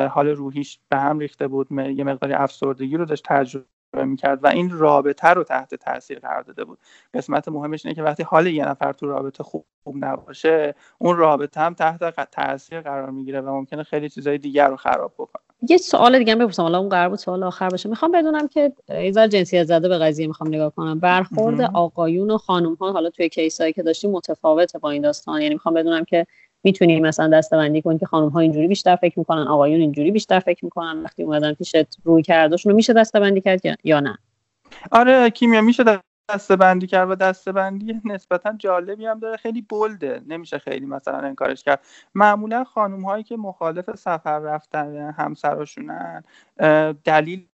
[0.07, 4.69] حال روحیش به هم ریخته بود یه مقداری افسردگی رو داشت تجربه می‌کرد و این
[4.69, 6.79] رابطه رو تحت تاثیر قرار داده بود.
[7.13, 11.73] قسمت مهمش اینه که وقتی حال یه نفر تو رابطه خوب نباشه اون رابطه هم
[11.73, 15.50] تحت تاثیر قرار می‌گیره و ممکنه خیلی چیزای دیگر رو خراب بکنه.
[15.69, 16.63] یه سوال دیگه بپرسم.
[16.63, 18.74] حالا اون قرار بود سوال آخر باشه می‌خوام بدونم که
[19.12, 21.00] ذره جنسیت زده به قضیه می‌خوام نگاه کنم.
[21.00, 25.41] برخورد آقایون و خانم ها حالا توی کیسایی که داشتیم متفاوته با این داستان.
[25.41, 26.28] یعنی می‌خوام بدونم که
[26.63, 30.65] می‌تونی مثلا دستبندی کنی که خانم ها اینجوری بیشتر فکر می‌کنن آقایون اینجوری بیشتر فکر
[30.65, 31.04] می‌کنن.
[31.04, 34.17] وقتی اومدن پیشت روی کردشون رو میشه دستبندی کرد یا نه؟
[34.91, 35.84] آره کیمیا میشه
[36.29, 39.38] دسته بندی کرد و دسته بندی نسبتا جالبی هم داره.
[39.38, 40.21] خیلی بلده.
[40.27, 41.86] نمیشه خیلی مثلا انکارش کرد.
[42.15, 46.23] معمولا خانوم هایی که مخالف سفر رفتن همسراشونن
[47.03, 47.47] دلیل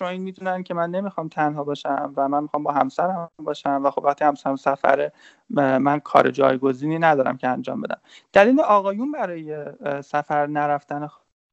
[0.00, 3.90] رو این می‌دونن که من نمی‌خوام تنها باشم و من می‌خوام با همسرم باشم و
[3.90, 5.12] خب وقتی همسرم سفره
[5.50, 8.00] من کار جایگزینی ندارم که انجام بدم.
[8.32, 9.64] دلیل آقایون برای
[10.02, 11.06] سفر نرفتن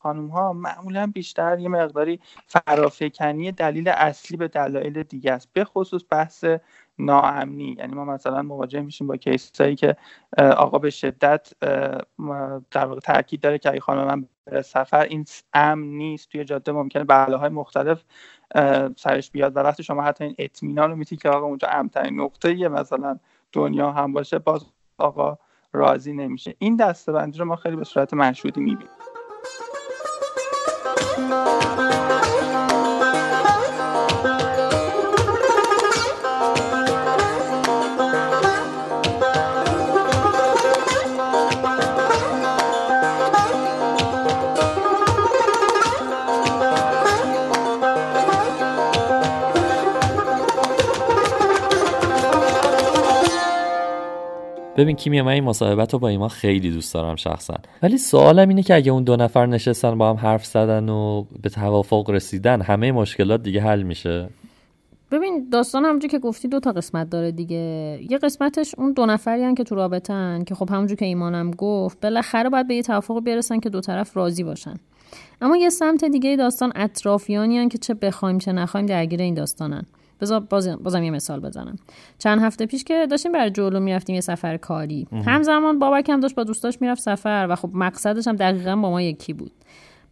[0.06, 6.02] خانوم ها معمولا بیشتر یه مقداری فرافکنی دلیل اصلی به دلایل دیگه است به خصوص
[6.10, 6.46] بحث
[7.00, 7.76] ناامنی.
[7.80, 9.96] یعنی ما مثلا مواجه میشیم با کیسایی که
[10.38, 11.54] آقا به شدت
[12.72, 16.72] در واقع تاکید داره که اگه خانم من به سفر این امن نیست توی جاده
[16.72, 18.04] ممکنه بلاهای مختلف
[18.96, 22.54] سرش بیاد و وقتی شما حتی این اطمینان رو میتی که آقا اونجا امنترین نقطه
[22.54, 23.20] یه مثلا
[23.52, 24.65] دنیا هم باشه باز
[24.98, 25.38] آقا
[25.74, 26.56] راضی نمیشه.
[26.60, 28.89] این دستبندی رو ما خیلی به صورت مشهودی می‌بینیم.
[54.78, 57.56] ببین کیمیا من این مصاحبت رو با ایمان خیلی دوست دارم شخصا.
[57.84, 61.50] ولی سوالم اینه که اگه اون دو نفر نشستن با هم حرف زدن و به
[61.50, 64.30] توافق رسیدن همه مشکلات دیگه حل میشه؟
[65.12, 68.00] ببین داستان همونجور که گفتی دو تا قسمت داره دیگه.
[68.10, 72.50] یه قسمتش اون دو نفری که تو رابطن که خب همونجور که ایمانم گفت بالاخره
[72.50, 74.74] باید به یه توافق برسن که دو طرف راضی باشن.
[75.42, 79.86] اما یه سمت دیگه داستان اطرافیانی که چه بخوایم چه نخوایم درگیر این داستانن.
[80.21, 80.39] بذار
[80.84, 81.75] بازم یه مثال بزنم.
[82.19, 85.08] چند هفته پیش که داشتیم برای جلو می‌رفتیم یه سفر کاری.
[85.25, 89.01] همزمان بابک هم داشت با دوستاش می‌رفت سفر و خب مقصدش هم دقیقا با ما
[89.01, 89.51] یکی بود.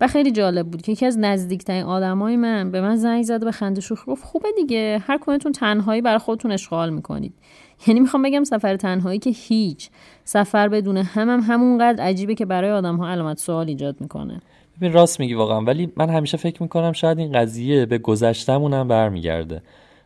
[0.02, 3.46] و خیلی جالب بود که یکی از نزدیکترین آدمای من به من زنگ زد و
[3.46, 7.34] به خنده شوخی گفت خوبه دیگه هر کدومتون تنهایی برای خودتون اشغال می‌کنید.
[7.88, 9.90] یعنی می‌خوام بگم سفر تنهایی که هیچ.
[10.24, 14.42] سفر بدون هم هم همونقدر عجیبه که برای آدم ها علامت سوال ایجاد می‌کنه.
[14.78, 19.62] ببین راست میگی واقعا ولی من همیشه فکر می‌کنم شاید این قضیه به گذشتمون برمیگرده.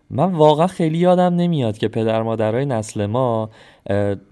[0.10, 3.50] من واقعا خیلی یادم نمیاد که پدر مادرای نسل ما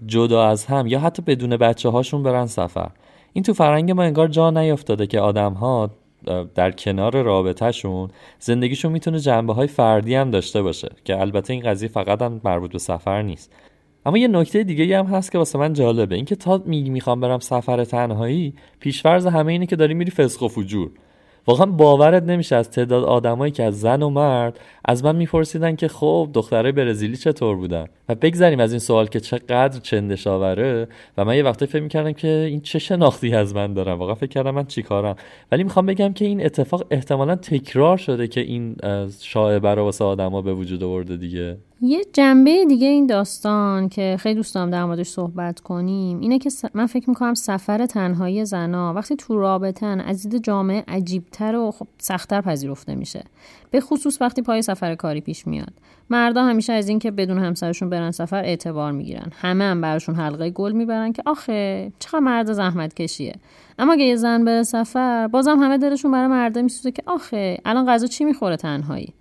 [0.06, 2.90] جدا از هم یا حتی بدون بچه هاشون برن سفر.
[3.32, 5.90] این تو فرنگ ما انگار جا نیافتاده که آدم ها
[6.54, 8.08] در کنار رابطهشون
[8.38, 12.72] زندگیشون می‌تونه جنبه های فردی هم داشته باشه که البته این قضیه فقط هم مربوط
[12.72, 13.52] به سفر نیست.
[14.06, 16.14] اما یه نکته دیگه هم هست که واسه من جالبه.
[16.14, 20.90] اینکه تا می‌خوام برم سفر تنهایی پیشورز همه اینه که داری میری فسق و فجور.
[21.46, 25.88] واقعا باورت نمیشه از تعداد آدمایی که از زن و مرد از من میپرسیدن که
[25.88, 30.88] خب دخترای برزیلی چطور بودن؟ و بگذریم از این سوال که چقدر چندش آوره.
[31.16, 34.26] و من یه وقتی فکر می‌کردم که این چه شناختی از من دارم؟ واقعا فکر
[34.26, 35.16] کردم من چیکارم
[35.52, 38.76] ولی می‌خوام بگم که این اتفاق احتمالا تکرار شده که این
[39.20, 41.56] شایعه رو واسه آدما به وجود آورده دیگه.
[41.80, 46.50] یه جنبه دیگه این داستان که خیلی دوست دارم در موردش صحبت کنیم اینه که
[46.74, 51.86] من فکر می‌کنم سفر تنهایی زنا وقتی تو رابطن از دید جامعه عجیبتر و خب
[51.98, 53.24] سختتر پذیرفته میشه.
[53.70, 55.72] به خصوص وقتی پای سفر کاری پیش میاد.
[56.10, 59.32] مردا همیشه از اینکه بدون همسرشون برن سفر اعتبار می‌گیرن.
[59.40, 63.34] همه هم براشون حلقه گل می‌برن که آخه چقدر مرد زحمت کشیه.
[63.78, 67.86] اما اگه یه زن بره سفر بازم همه دلشون برای مرده میسوزه که آخه الان
[67.86, 69.12] غذا چی می‌خوره تنهایی؟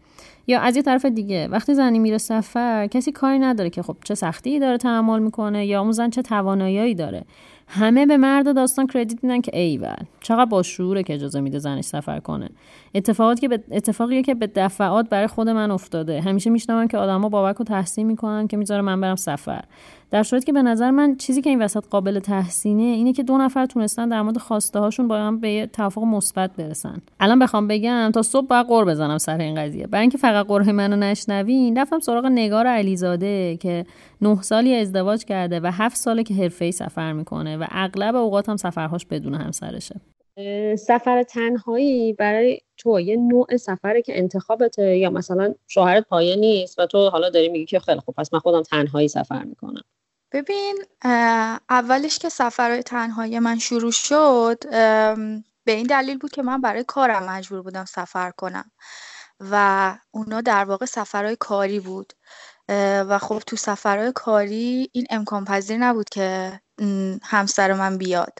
[0.47, 4.15] یا از یه طرف دیگه وقتی زنی میره سفر کسی کاری نداره که خب چه
[4.15, 7.25] سختی داره تحمل می‌کنه یا اون زن چه توانایی داره.
[7.67, 11.83] همه به مرد داستان کردیت میدن که ایول چقدر با شعوره که اجازه میده زنش
[11.83, 12.49] سفر کنه.
[12.95, 16.21] اتفاقاتی که به اتفاقیه که به دفعات برای خود من افتاده.
[16.21, 19.63] همیشه میشنوم که آدما بابک رو تحسین می‌کنن که می‌ذاره من برم سفر.
[20.11, 23.37] در صورتی که به نظر من چیزی که این وسط قابل تحسینه اینه که دو
[23.37, 27.01] نفر تونستن در مورد خواسته هاشون با هم به توافق مثبت برسن.
[27.19, 29.87] الان بخوام بگم تا صبح باید قور بزنم سر این قضیه.
[29.87, 33.85] برای اینکه فقط قره منو نشنوین رفتم سراغ نگار علیزاده که
[34.25, 38.57] نه سالی ازدواج کرده و هفت ساله که حرفه‌ای سفر می‌کنه و اغلب اوقات هم
[38.57, 40.01] سفرهاش بدون همسرشه.
[40.77, 46.85] سفر تنهایی برای تو یه نوع سفره که انتخابته یا مثلا شوهرت پایه نیست و
[46.85, 49.81] تو حالا داری میگی که خیلی خوب پس من خودم تنهایی سفر می‌کنم.
[50.31, 50.75] ببین
[51.69, 54.57] اولش که سفرهای تنهایی من شروع شد
[55.65, 58.71] به این دلیل بود که من برای کارم مجبور بودم سفر کنم
[59.39, 62.13] و اونا در واقع سفرهای کاری بود.
[63.09, 66.59] و خب تو سفرهای کاری این امکان پذیر نبود که
[67.23, 68.39] همسر من بیاد.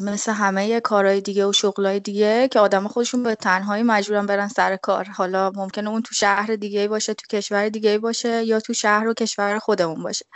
[0.00, 4.76] مثل همه کارهای دیگه و شغلهای دیگه که آدم خودشون به تنهایی مجبورن برن سر
[4.76, 5.04] کار.
[5.04, 9.14] حالا ممکنه اون تو شهر دیگه باشه تو کشور دیگه باشه یا تو شهر و
[9.14, 10.26] کشور خودمون باشه.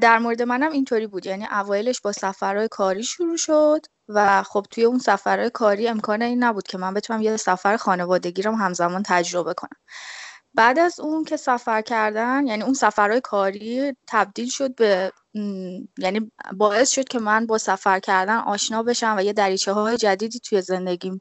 [0.00, 1.26] در مورد منم اینطوری بود.
[1.26, 6.44] یعنی اوایلش با سفرهای کاری شروع شد و خب توی اون سفرهای کاری امکان این
[6.44, 9.78] نبود که من بتونم یه سفر خانوادگی رو همزمان تجربه کنم.
[10.56, 15.12] بعد از اون که سفر کردن یعنی اون سفرهای کاری تبدیل شد به
[15.98, 20.40] یعنی باعث شد که من با سفر کردن آشنا بشم و یه دریچه های جدیدی
[20.40, 21.20] توی زندگیم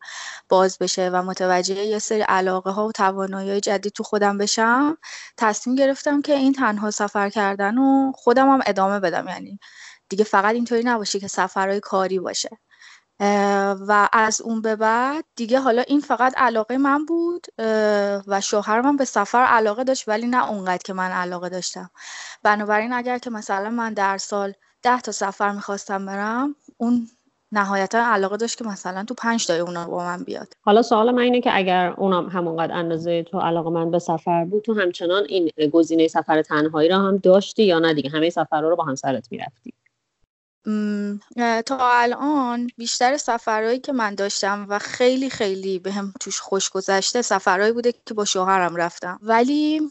[0.49, 4.97] باز بشه و متوجه یه سری علاقه ها و توانایی های جدید تو خودم بشم.
[5.37, 9.27] تصمیم گرفتم که این تنها سفر کردن و خودم هم ادامه بدم.
[9.27, 9.59] یعنی
[10.09, 12.49] دیگه فقط اینطوری نباشه که سفرهای کاری باشه.
[13.87, 17.47] و از اون به بعد دیگه حالا این فقط علاقه من بود
[18.27, 21.89] و شوهرم به سفر علاقه داشت ولی نه اونقدر که من علاقه داشتم.
[22.43, 27.07] بنابراین اگر که مثلا من در سال ده تا سفر می‌خواستم برم اون
[27.51, 30.53] نهایتا علاقه داشت که مثلا تو پنج تای اونا با من بیاد.
[30.61, 34.63] حالا سوال من اینه که اگر اونم همونقدر اندازه تو علاقه من به سفر بود
[34.63, 38.75] تو همچنان این گزینه سفر تنهایی را هم داشتی یا نه؟ دیگه همه سفرها رو
[38.75, 39.73] با همسرت می‌رفتی.
[41.65, 47.21] تا الان بیشتر سفرهایی که من داشتم و خیلی خیلی به هم توش خوش گذشته
[47.21, 49.19] سفرهایی بوده که با شوهرم رفتم.
[49.21, 49.81] ولی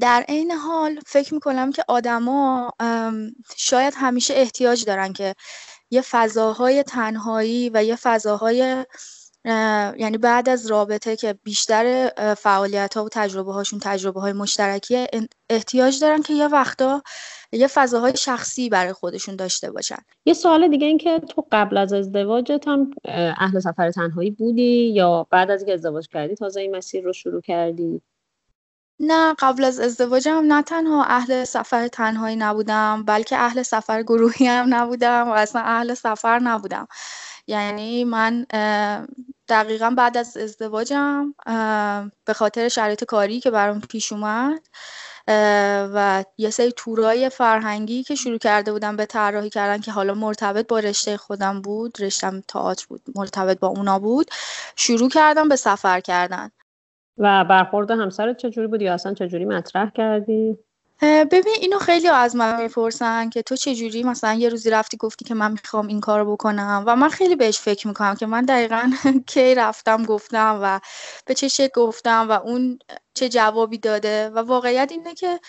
[0.00, 2.70] در عین حال فکر می‌کنم که آدما
[3.56, 5.34] شاید همیشه احتیاج دارن که
[5.90, 8.86] یه فضاهای تنهایی و یه فضاهای
[9.98, 15.06] یعنی بعد از رابطه که بیشتر فعالیت ها و تجربه هاشون تجربه های مشترکی
[15.50, 17.02] احتیاج دارن که یه وقتا
[17.52, 19.98] یه فضاهای شخصی برای خودشون داشته باشن.
[20.24, 22.90] یه سوال دیگه این که تو قبل از ازدواجت هم
[23.38, 27.40] اهل سفر تنهایی بودی یا بعد از اینکه ازدواج کردی تازه این مسیر رو شروع
[27.40, 28.02] کردی؟
[29.00, 34.74] نه قبل از ازدواجم نه تنها اهل سفر تنهایی نبودم بلکه اهل سفر گروهی هم
[34.74, 36.86] نبودم و اصلا اهل سفر نبودم.
[37.46, 38.46] یعنی من
[39.48, 41.34] دقیقا بعد از ازدواجم
[42.24, 44.66] به خاطر شرایط کاری که برام پیش اومد
[45.94, 50.66] و یه سری تورای فرهنگی که شروع کرده بودم به طراحی کردن که حالا مرتبط
[50.66, 54.26] با رشته خودم بود رشتم تئاتر بود مرتبط با اونا بود
[54.76, 56.50] شروع کردم به سفر کردن.
[57.18, 60.58] و برخورد همسرت چجوری بود؟ یا اصلا چجوری مطرح کردی؟
[61.02, 65.34] ببین اینو خیلی از من می‌پرسن که تو چجوری؟ مثلا یه روزی رفتی گفتی که
[65.34, 68.90] من می‌خوام این کارو بکنم و من خیلی بهش فکر می‌کنم که من دقیقا
[69.28, 70.80] کی رفتم گفتم و
[71.26, 72.78] به چه شکل گفتم و اون
[73.14, 75.40] چه جوابی داده و واقعیت اینه که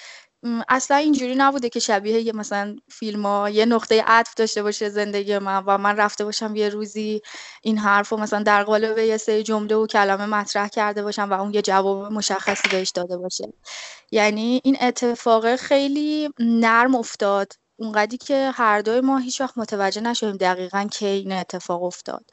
[0.69, 5.37] اصلا اینجوری نبوده که شبیه یه مثلا فیلم ها یه نقطه عطف داشته باشه زندگی
[5.37, 7.21] من و من رفته باشم یه روزی
[7.61, 11.33] این حرف رو مثلا در قالب یه سری جمله و کلمه مطرح کرده باشم و
[11.41, 13.53] اون یه جواب مشخصی بهش داده باشه.
[14.11, 17.53] یعنی این اتفاق خیلی نرم افتاد.
[17.75, 22.25] اونقدی که هر دوی ما هیچ وقت متوجه نشدیم دقیقا که این اتفاق افتاد.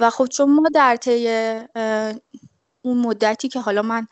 [0.00, 1.28] و خب چون ما در طی
[2.84, 4.06] اون مدتی که حالا من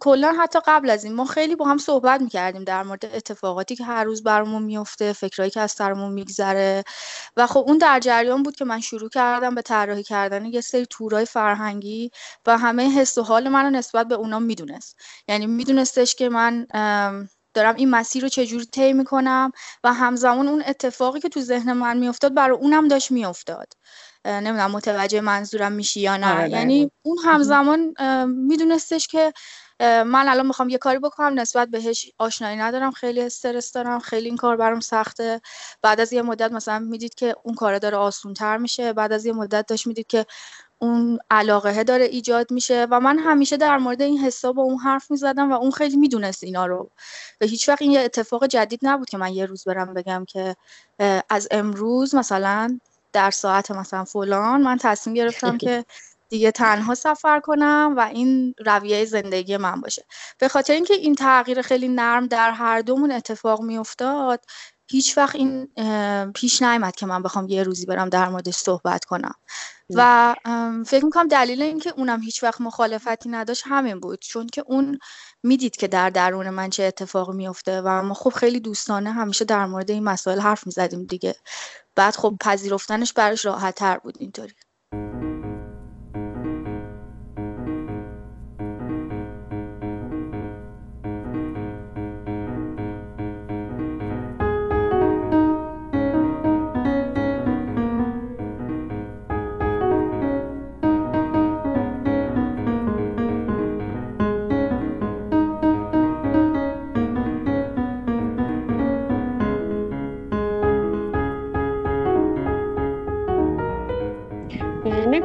[0.00, 3.84] کلا حتی قبل از این ما خیلی با هم صحبت می‌کردیم در مورد اتفاقاتی که
[3.84, 6.84] هر روز برامون میفته فکرهایی که از سرمون میگذره.
[7.36, 10.86] و خب اون در جریان بود که من شروع کردم به طراحی کردن یه سری
[10.86, 12.10] تورای فرهنگی
[12.46, 14.96] و همه حس و حال من رو نسبت به اونا می‌دونست.
[15.28, 16.66] یعنی میدونستش که من
[17.54, 19.52] دارم این مسیر رو چجوری طی می‌کنم
[19.84, 23.72] و همزمان اون اتفاقی که تو ذهن من میافتاد برای اونم داشت میافتاد.
[24.24, 26.38] نمی‌دونم متوجه منظورم میشی یا نه.
[26.38, 27.94] آره، یعنی اون همزمان
[28.26, 29.32] میدونستش که
[29.80, 34.36] من الان می‌خوام یه کاری بکنم نسبت بهش آشنایی ندارم خیلی استرس دارم خیلی این
[34.36, 35.40] کار برام سخته.
[35.82, 39.26] بعد از یه مدت مثلا می‌دید که اون کار داره آسون تر میشه بعد از
[39.26, 40.26] یه مدت داشت می‌دید که
[40.78, 45.10] اون علاقه داره ایجاد میشه و من همیشه در مورد این حساب با اون حرف
[45.10, 46.90] می‌زدم و اون خیلی می‌دونست اینا رو.
[47.40, 50.56] و هیچ وقت این یه اتفاق جدید نبود که من یه روز برم بگم که
[51.28, 52.78] از امروز مثلا
[53.12, 55.84] در ساعت مثلا فلان من تصمیم گرفتم که
[56.30, 60.04] دیگه تنها سفر کنم و این رویه زندگی من باشه.
[60.38, 64.44] به خاطر اینکه این تغییر خیلی نرم در هر دومون اتفاق میافتاد
[64.90, 65.68] هیچ وقت این
[66.34, 69.34] پیش نیامد که من بخوام یه روزی برم در موردش صحبت کنم.
[69.94, 70.34] و
[70.86, 74.20] فکر می‌کنم دلیل اینکه اونم هیچ وقت مخالفتی نداشت همین بود.
[74.20, 74.98] چون که اون
[75.42, 79.66] می‌دید که در درون من چه اتفاقی میفته و ما خب خیلی دوستانه همیشه در
[79.66, 81.34] مورد این مسائل حرف می‌زدیم دیگه.
[81.94, 84.54] بعد خب پذیرفتنش براش راحت تر بود اینطوری.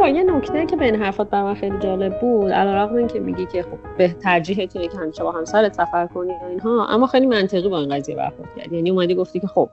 [0.09, 3.97] یه نکته که بین حرفات بر من خیلی جالب بود علیرغم اینکه میگی که خب
[3.97, 7.79] به ترجیح اینه که همیشه با همسرت سفر کنی و اینها اما خیلی منطقی با
[7.79, 9.69] این قضیه برخورد کردی یعنی اومدی گفتی که خب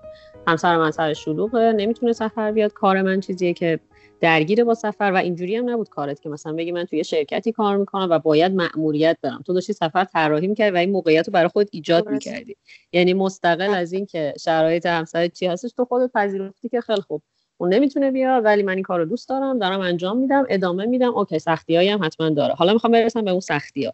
[0.47, 2.73] همسر من سر شلوغه نمی‌تونه سفر بیاد.
[2.73, 3.81] کار من چیزیه که
[4.21, 7.77] درگیر با سفر و اینجوری هم نبود کارت که مثلا بگی من توی شرکتی کار
[7.77, 9.43] می‌کنم و باید مأموریت برم.
[9.47, 12.57] تو داشتی سفر طراحی می‌کردی و این موقعیت رو برای خود ایجاد می‌کردی.
[12.93, 17.23] یعنی مستقل از اینکه شرایط همسرت چی هستش تو خودت پذیرفتی که خیلی خوب.
[17.63, 21.15] اون نمی‌تونه بیاد ولی من این کار رو دوست دارم دارم انجام میدم ادامه میدم.
[21.15, 22.55] اوکی سختی هم حتما داره.
[22.55, 23.93] حالا می‌خوام برسم به اون سختی ها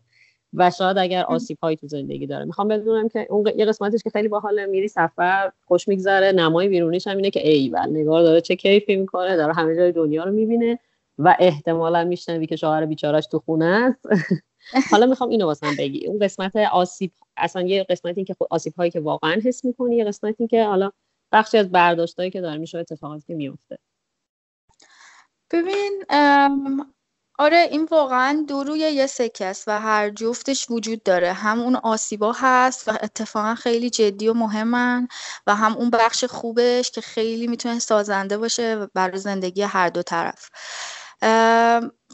[0.55, 2.45] و شاید اگر آسیب هایی تو زندگی داره.
[2.45, 7.07] می‌خوام بدونم که اون یه قسمتش که خیلی باحال میری سفر خوش میگذره نمای بیرونیش
[7.07, 10.33] هم اینه که ای ول نگار داره چه کیفی می‌کنه داره همه جای دنیا رو
[10.33, 10.79] می‌بینه
[11.19, 14.07] و احتمالا میشنوی که شوهر بیچارش تو خونه است.
[14.93, 16.07] حالا می‌خوام اینو واسم بگی.
[16.07, 20.47] اون قسمت آسیب اصلا یه قسمتی که آسیب هایی که واقعا حس می‌کنی یه قسمتی
[20.47, 20.91] که حالا
[21.33, 23.79] بخشی از برداشتایی که داره میشه اتفاقاتی که میفته.
[25.51, 26.05] ببین
[27.39, 31.33] آره این واقعا دو روی یه سکه است و هر جفتش وجود داره.
[31.33, 35.09] هم اون آسیبا هست و اتفاقا خیلی جدی و مهمن
[35.47, 40.51] و هم اون بخش خوبش که خیلی می‌تونه سازنده باشه برای زندگی هر دو طرف.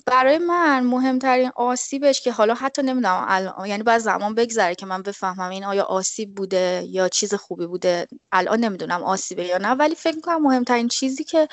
[0.07, 5.03] برای من مهمترین آسیبش که حالا حتی نمی‌دونم الان یعنی باید زمان بگذره که من
[5.03, 8.09] بفهمم این آیا آسیب بوده یا چیز خوبی بوده.
[8.33, 11.49] الان نمی‌دونم آسیبه یا نه ولی فکر می‌کنم مهمترین چیزی که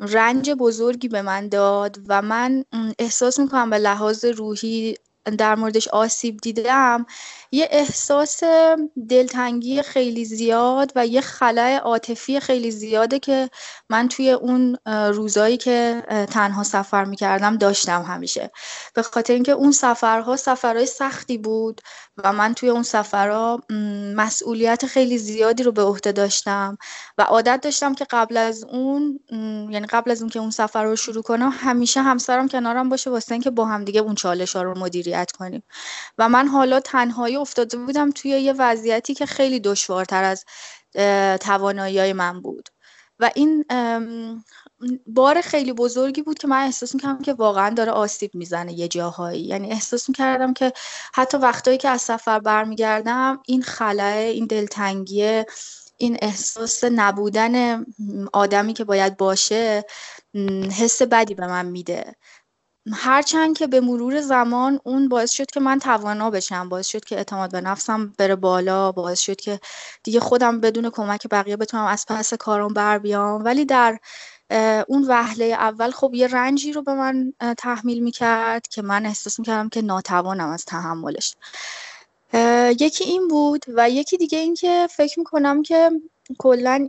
[0.00, 2.64] رنج بزرگی به من داد و من
[2.98, 4.96] احساس می‌کنم به لحاظ روحی
[5.38, 7.06] در موردش آسیب دیدم
[7.52, 8.42] یه احساس
[9.08, 13.50] دلتنگی خیلی زیاد و یه خلای عاطفی خیلی زیاده که
[13.90, 18.50] من توی اون روزایی که تنها سفر می‌کردم داشتم همیشه.
[18.94, 21.80] به خاطر اینکه اون سفرها سفرهای سختی بود
[22.16, 23.60] و من توی اون سفرها
[24.16, 26.78] مسئولیت خیلی زیادی رو به عهده داشتم
[27.18, 29.20] و عادت داشتم که قبل از اون
[29.70, 33.32] یعنی قبل از اون که اون سفر رو شروع کنم همیشه همسرم کنارم باشه واسه
[33.32, 35.62] اینکه با همدیگه اون چالش ها رو مدیریت کنیم.
[36.18, 40.44] و من حالا تنهایی افتاده بودم توی یه وضعیتی که خیلی دشوارتر از
[41.38, 42.68] توانایی من بود.
[43.18, 43.64] و این
[45.06, 49.40] بار خیلی بزرگی بود که من احساس می‌کردم که واقعا داره آسیب می‌زنه یه جاهایی.
[49.40, 50.72] یعنی احساس می‌کردم که
[51.14, 55.42] حتی وقتایی که از سفر برمیگردم این خلاه این دلتنگی
[55.98, 57.84] این احساس نبودن
[58.32, 59.84] آدمی که باید باشه
[60.78, 62.14] حس بدی به من میده.
[62.92, 67.16] هرچند که به مرور زمان اون باعث شد که من توانا بشم باعث شد که
[67.16, 69.60] اعتماد به نفسم بره بالا باعث شد که
[70.02, 73.44] دیگه خودم بدون کمک بقیه بتونم از پس کارم بر بیام.
[73.44, 73.98] ولی در
[74.88, 79.68] اون وهله اول خب یه رنجی رو به من تحمیل می‌کرد که من احساس می‌کردم
[79.68, 81.34] که ناتوانم از تحملش.
[82.80, 85.90] یکی این بود و یکی دیگه این که فکر می‌کنم که
[86.38, 86.88] کلا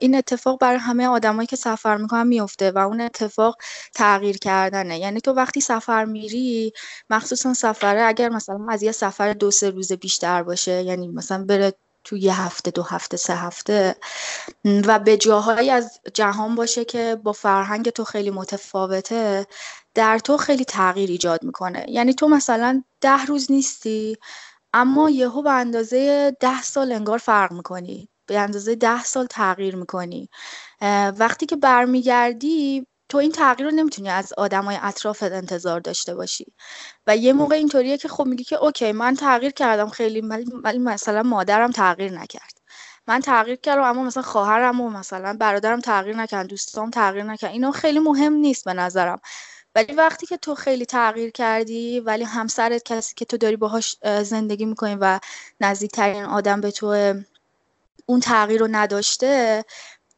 [0.00, 3.56] این اتفاق برای همه آدمایی که سفر می‌کنن میفته و اون اتفاق
[3.94, 4.98] تغییر کردنه.
[4.98, 6.72] یعنی تو وقتی سفر میری
[7.10, 11.72] مخصوصا سفره اگر مثلا از یه سفر دو سه روز بیشتر باشه یعنی مثلا بره
[12.04, 13.96] تو یه هفته دو هفته سه هفته
[14.64, 19.46] و به جاهایی از جهان باشه که با فرهنگ تو خیلی متفاوته
[19.94, 21.86] در تو خیلی تغییر ایجاد می‌کنه.
[21.88, 24.16] یعنی تو مثلا ده روز نیستی
[24.74, 28.08] اما یهو به اندازه ده سال انگار فرق می‌کنی.
[28.26, 30.28] به اندازه ده سال تغییر می‌کنی.
[31.18, 36.46] وقتی که برمیگردی تو این تغییر رو نمی‌تونی از آدمای اطرافت انتظار داشته باشی.
[37.06, 40.20] و یه موقع اینطوریه که خب میگی که اوکی من تغییر کردم خیلی
[40.64, 42.52] ولی مثلا مادرم تغییر نکرد.
[43.08, 47.70] من تغییر کردم اما مثلا خواهرم و مثلا برادرم تغییر نکرد دوستام تغییر نکرد اینا
[47.72, 49.20] خیلی مهم نیست به نظرم.
[49.74, 54.64] ولی وقتی که تو خیلی تغییر کردی ولی همسرت کسی که تو داری باهاش زندگی
[54.64, 55.20] می‌کنی و
[55.60, 57.14] نزدیکترین آدم به تو
[58.06, 59.64] اون تغییر رو نداشته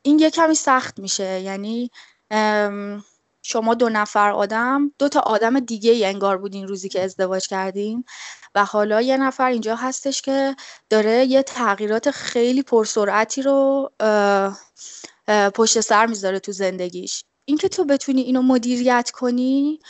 [0.03, 1.41] این یه کمی سخت میشه.
[1.41, 1.91] یعنی
[3.43, 8.05] شما دو نفر آدم دو تا آدم دیگه ای انگار بودین روزی که ازدواج کردین
[8.55, 10.57] و حالا یه نفر اینجا هستش که
[10.91, 13.91] داره یه تغییرات خیلی پرسرعتی رو
[15.55, 17.25] پشت سر می‌ذاره تو زندگیش.
[17.45, 19.81] اینکه تو بتونی اینو مدیریت کنی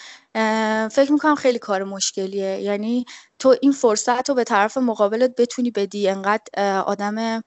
[0.91, 2.61] فکر می‌کنم خیلی کار مشکلیه.
[2.61, 3.05] یعنی
[3.39, 6.09] تو این فرصت رو به طرف مقابلت بتونی بدی.
[6.09, 7.43] انقدر آدم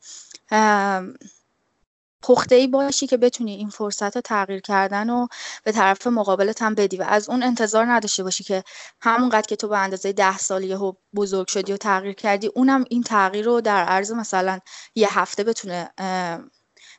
[2.22, 5.28] پخته ای باشی که بتونی این فرصت رو تغییر کردن و
[5.64, 8.64] به طرف مقابلت هم بدی و از اون انتظار نداشته باشی که
[9.02, 13.04] همونقدر که تو به اندازه ده سال یهو بزرگ شدی و تغییر کردی اونم این
[13.04, 14.60] تغییر رو در عرض مثلا
[14.96, 15.90] یه هفته بتونه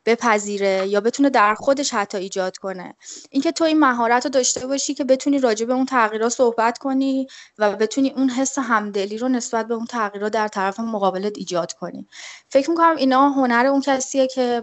[0.07, 2.95] بپذیره یا بتونه در خودش حتی ایجاد کنه.
[3.31, 7.27] اینکه تو این مهارت رو داشته باشی که بتونی راجع به اون تغییرات صحبت کنی
[7.59, 12.07] و بتونی اون حس همدلی رو نسبت به اون تغییرات در طرف مقابلت ایجاد کنی.
[12.49, 14.63] فکر می‌کنم اینا هنر اون کسیه که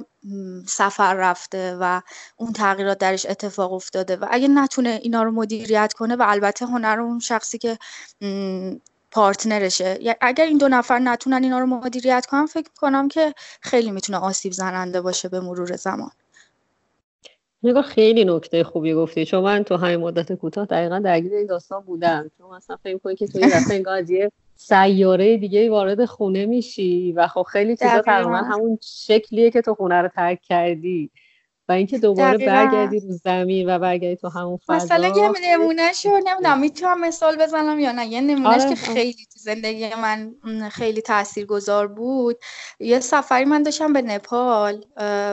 [0.68, 2.02] سفر رفته و
[2.38, 7.00] اون تغییرات درش اتفاق افتاده و اگه نتونه اینا رو مدیریت کنه و البته هنر
[7.00, 7.78] اون شخصی که
[9.12, 10.00] پارتنرشه.
[10.22, 14.52] اگر این دو نفر نتونن اینا رو مدیریت کنن فکر کنم که خیلی می‌تونه آسیب
[14.52, 16.12] زننده باشه به مرور زمان.
[17.64, 19.26] نگاه خیلی نکته خوبی گفتی.
[19.26, 22.32] چون من تو همین مدت کوتاه دقیقا درگیر این داستان بودم.
[22.38, 27.12] چون مثلا فکر کنی که توی دفعه انگار از یه سیاره دیگه وارد خونه میشی.
[27.12, 31.12] و خب خیلی چیزا تقریبا همون شکلیه که تو خونه رو ترک کردی.
[31.70, 36.10] و اینکه دوباره برگردی رو زمین و برگردی تو همون فضا مثلا یه نمونه شو
[36.10, 38.70] نمی‌دونم می‌تونم مثال بزنم یا نه؟ یه نمونهش آره.
[38.70, 40.34] که خیلی تو زندگی من
[40.72, 42.38] خیلی تاثیرگذار بود.
[42.80, 44.86] یه سفری من داشتم به نپال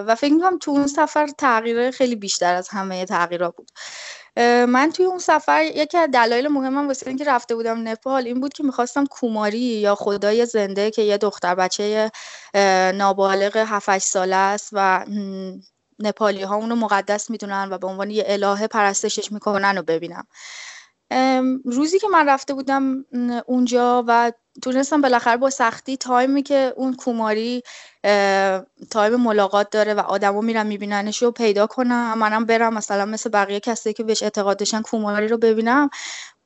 [0.07, 3.70] و فکر می‌کنم تو اون سفر تغییر خیلی بیشتر از همه تغییرات بود.
[4.68, 8.53] من توی اون سفر یکی از دلایل مهمم واسه اینکه رفته بودم نپال این بود
[8.53, 12.11] که می‌خواستم کوماری یا خدای زنده که یه دختر بچه
[12.95, 15.05] نابالغ 7 ساله است و
[15.99, 20.26] نپالی ها اونو مقدس می‌دونن و به عنوان یه الهه پرستشش می‌کنن و ببینم
[21.64, 23.05] روزی که من رفته بودم
[23.47, 24.32] اونجا و
[24.62, 27.62] تونستم بالاخره با سختی time ی که اون کوماری
[28.90, 32.18] time ملاقات داره و آدما میرن میبیننش رو پیدا کنم.
[32.18, 35.90] منم برم مثلا مثل بقیه کسایی که بهش اعتقاد داشتن کوماری رو ببینم.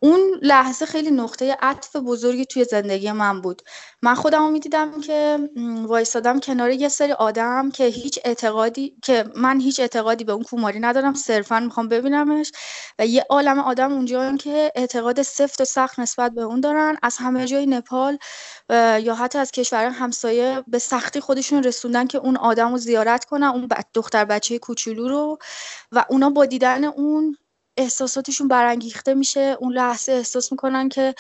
[0.03, 3.63] اون لحظه خیلی نقطه عطف بزرگی توی زندگی من بود.
[4.03, 5.39] من خودم می‌دیدم که
[5.87, 10.81] وایستادم کنار یه سری آدم که هیچ اعتقادی که من هیچ اعتقادی به اون کوماری
[10.81, 12.53] ندارم صرفا می‌خوام ببینمش.
[12.99, 16.97] و یه عالم آدم اونجا که اعتقاد سفت و سخت نسبت به اون دارن.
[17.03, 18.19] از همه جای نپال
[19.03, 23.47] یا حتی از کشور همسایه به سختی خودشون رسوندن که اون آدم رو زیارت کنن
[23.47, 25.39] اون دختر بچه کوچولو رو.
[25.93, 27.37] و اونا با دیدن اون
[27.77, 29.57] احساساتشون برانگیخته میشه.
[29.61, 31.15] اون لحظه احساس می‌کنن که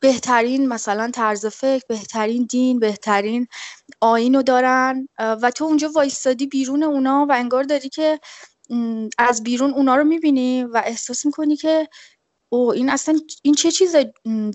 [0.00, 3.46] بهترین مثلا طرز فکر بهترین دین بهترین
[4.00, 5.08] آین دارن.
[5.18, 8.20] و تو اونجا وایستادی بیرون اونا و انگار داری که
[9.18, 11.88] از بیرون اونا رو می‌بینی و احساس می‌کنی که
[12.52, 13.96] او این اصلا این چه چیز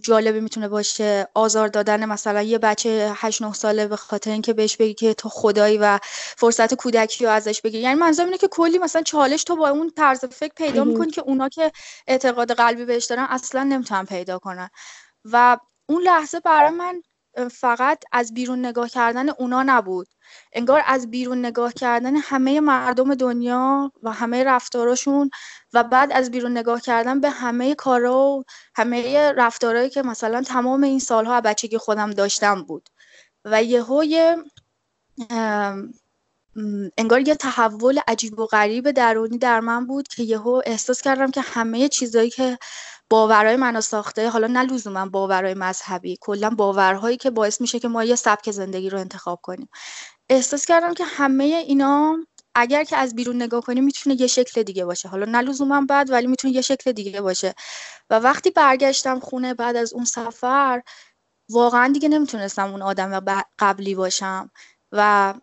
[0.01, 4.77] جالبی می‌تونه باشه؟ آزار دادن مثلا یه بچه 8 9 ساله به خاطر اینکه بهش
[4.77, 5.99] بگی که تو خدایی و
[6.37, 9.91] فرصت کودکی رو ازش بگی یعنی منظورم اینه که کلی مثلا چالش تو با اون
[9.97, 11.71] طرز فکر پیدا می‌کنی که اونا که
[12.07, 14.69] اعتقاد قلبی بهش دارن اصلا نمی‌تونن پیدا کنن.
[15.25, 15.57] و
[15.89, 17.01] اون لحظه برای من
[17.51, 20.07] فقط از بیرون نگاه کردن اونا نبود.
[20.53, 25.29] انگار از بیرون نگاه کردن همه مردم دنیا و همه رفتاراشون
[25.73, 28.43] و بعد از بیرون نگاه کردن به همه کارا و
[28.75, 32.89] همه رفتارهایی که مثلا تمام این سالها بچگی خودم داشتم بود.
[33.45, 34.37] و یهو یه
[36.97, 41.41] انگار یه تحول عجیب و غریب درونی در من بود که یهو احساس کردم که
[41.41, 42.57] همه چیزایی که
[43.09, 44.29] باورهای منو ساخته.
[44.29, 48.89] حالا نه لزوما باورهای مذهبی کلا باورهایی که باعث میشه که ما یه سبک زندگی
[48.89, 49.69] رو انتخاب کنیم.
[50.29, 52.17] احساس کردم که همه اینا
[52.55, 55.09] اگر که از بیرون نگاه کنیم می‌تونه یه شکل دیگه باشه.
[55.09, 57.55] حالا نه لزوما بعد ولی می‌تونه یه شکل دیگه باشه.
[58.09, 60.81] و وقتی برگشتم خونه بعد از اون سفر
[61.49, 63.19] واقعا دیگه نمی‌تونستم اون آدم
[63.59, 64.51] قبلی باشم.
[64.91, 65.33] و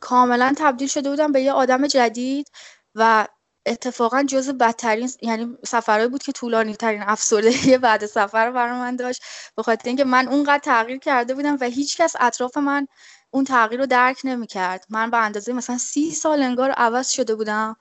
[0.00, 2.50] کاملا تبدیل شده بودم به یه آدم جدید
[2.94, 3.28] و
[3.68, 9.22] اتفاقا جز بدترین یعنی سفرهایی بود که طولانی ترین افسردگی بعد سفر برای من داشت.
[9.56, 12.86] به خاطر اینکه من اونقدر تغییر کرده بودم و هیچکس اطراف من
[13.30, 14.84] اون تغییر رو درک نمی‌کرد.
[14.90, 17.76] من به اندازه مثلا سی سال انگار عوض شده بودم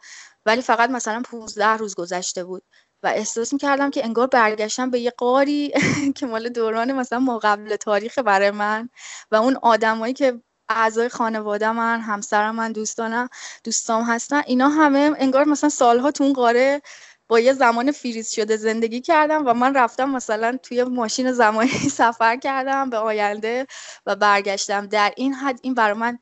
[0.46, 2.64] ولی فقط مثلا 15 روز گذشته بود
[3.04, 5.74] و احساس می‌کردم که انگار برگشتم به یه قاری
[6.18, 8.90] که مال دوران مثلا ما قبل تاریخ برای من
[9.32, 13.30] و اون آدمایی که اعضای خانواده من همسرم من دوستانم
[13.64, 14.42] دوستام هستن.
[14.48, 16.82] اینا همه انگار مثلا سالها تو اون قاره
[17.28, 21.70] با یه زمان فریز شده زندگی کردم و من رفتم مثلا توی ماشین زمانی
[22.02, 23.68] سفر کردم به آینده
[24.06, 24.86] و برگشتم.
[24.88, 26.20] در این حد این برای من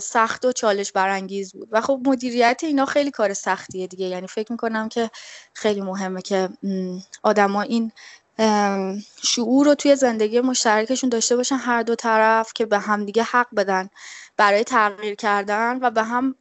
[0.00, 1.68] سخت و چالش برانگیز بود.
[1.72, 4.06] و خب مدیریت اینا خیلی کار سختیه دیگه.
[4.06, 5.10] یعنی فکر می‌کنم که
[5.54, 6.48] خیلی مهمه که
[7.22, 7.92] آدما این
[9.22, 13.88] شعور رو توی زندگی مشترکشون داشته باشن هر دو طرف که به همدیگه حق بدن
[14.36, 16.34] برای تغییر کردن و به هم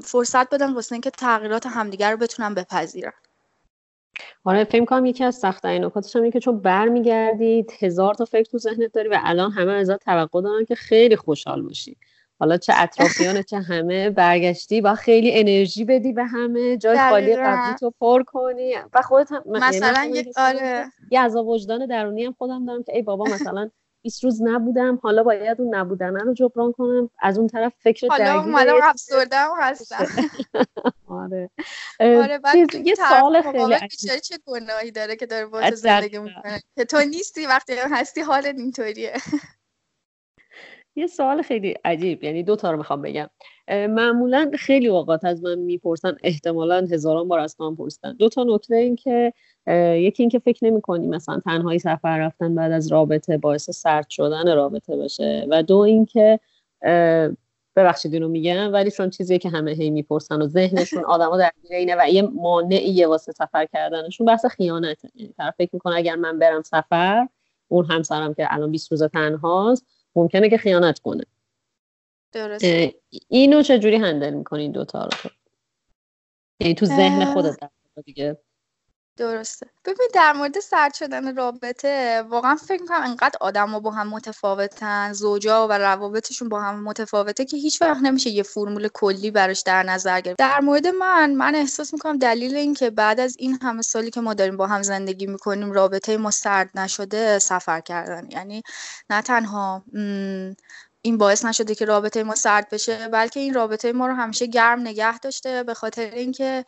[0.00, 3.12] فرصت بدن واسه اینکه تغییرات همدیگه رو بتونن بپذیرن.
[4.44, 8.50] آره فکر کنم یکی از سخت این نکاتش اینه که چون برمیگردید هزار تا فکر
[8.50, 11.96] تو ذهنت داری و الان همه ازت توقع دارن که خیلی خوشحال باشی.
[12.40, 16.76] حالا چه اطرافیان چه همه برگشتی با خیلی انرژی بدی به همه.
[16.76, 18.74] جای خالی قبلی تو پر کنی.
[18.92, 20.84] و خودت هم یعنی مثلا یک آره.
[21.10, 23.70] یه عذاب وجدان درونی هم خودم دارم که ای بابا مثلا
[24.02, 27.10] 20 روز نبودم حالا باید اون نبودن رو جبران کنم.
[27.18, 30.06] از اون طرف فکر حالا اومدم افسردم هستم.
[31.08, 31.50] آره.
[32.00, 32.40] آره
[32.84, 36.62] یه سوال خیلی بیچاره چه گناهی داره که داره با زندگی می‌کنه.
[36.76, 39.12] که تو نیستی وقتی هستی حالت اینطوریه.
[40.98, 43.30] یه سوال خیلی عجیب یعنی دو تا رو می‌خوام بگم.
[43.68, 48.12] معمولا خیلی اوقات از من می‌پرسن احتمالا هزاران بار از من پرسیدن.
[48.12, 49.32] دو تا نکته این که
[49.96, 54.56] یکی اینکه فکر نمی کنی مثلا تنهایی سفر رفتن بعد از رابطه باعث سرد شدن
[54.56, 55.46] رابطه بشه.
[55.50, 56.40] و دو اینکه
[57.76, 61.96] ببخشید اینو میگم ولی چون چیزیه که همه هی می‌پرسن و ذهنشون آدما در اینه
[61.98, 65.08] و یه مانعیه واسه سفر کردنشون بحث خیانته.
[65.14, 67.28] یعنی طرف فکر می‌کنه اگر من برم سفر
[67.68, 69.86] اون همسرم که الان 20 روز تنهاست
[70.16, 71.24] ممکنه که خیانت کنه.
[72.32, 72.64] درست
[73.28, 75.28] اینو چجوری هندل می‌کنی دوتا رو تو؟
[76.60, 77.70] یعنی تو ذهن خودت
[78.04, 78.38] دیگه
[79.18, 79.66] درسته.
[79.84, 85.12] ببین در مورد سرد شدن رابطه واقعا فکر می‌کنم انقدر آدم ها با هم متفاوتن
[85.12, 89.82] زوجا و روابطشون با هم متفاوته که هیچ وقت نمیشه یه فرمول کلی براش در
[89.82, 90.38] نظر گرفت.
[90.38, 94.20] در مورد من من احساس می‌کنم دلیل این که بعد از این همه سالی که
[94.20, 98.28] ما داریم با هم زندگی می‌کنیم رابطه ما سرد نشده سفر کردن.
[98.30, 98.62] یعنی
[99.10, 99.84] نه تنها
[101.02, 104.80] این باعث نشده که رابطه ما سرد بشه بلکه این رابطه ما رو همیشه گرم
[104.80, 106.64] نگه داشته به خاطر اینکه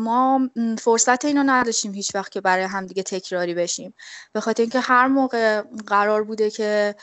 [0.00, 3.94] ما فرصت اینو نداشتیم هیچ وقت که برای همدیگه تکراری بشیم.
[4.32, 6.94] به خاطر اینکه هر موقع قرار بوده که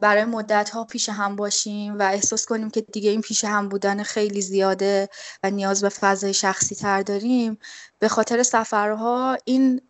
[0.00, 4.02] برای مدت ها پیش هم باشیم و احساس کنیم که دیگه این پیش هم بودن
[4.02, 5.08] خیلی زیاده
[5.42, 7.58] و نیاز به فضای شخصی تر داریم
[7.98, 9.80] به خاطر سفرها این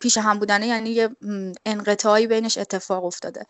[0.00, 1.08] پیش هم بودنه یعنی یه
[1.66, 3.46] انقطاعی بینش اتفاق افتاده.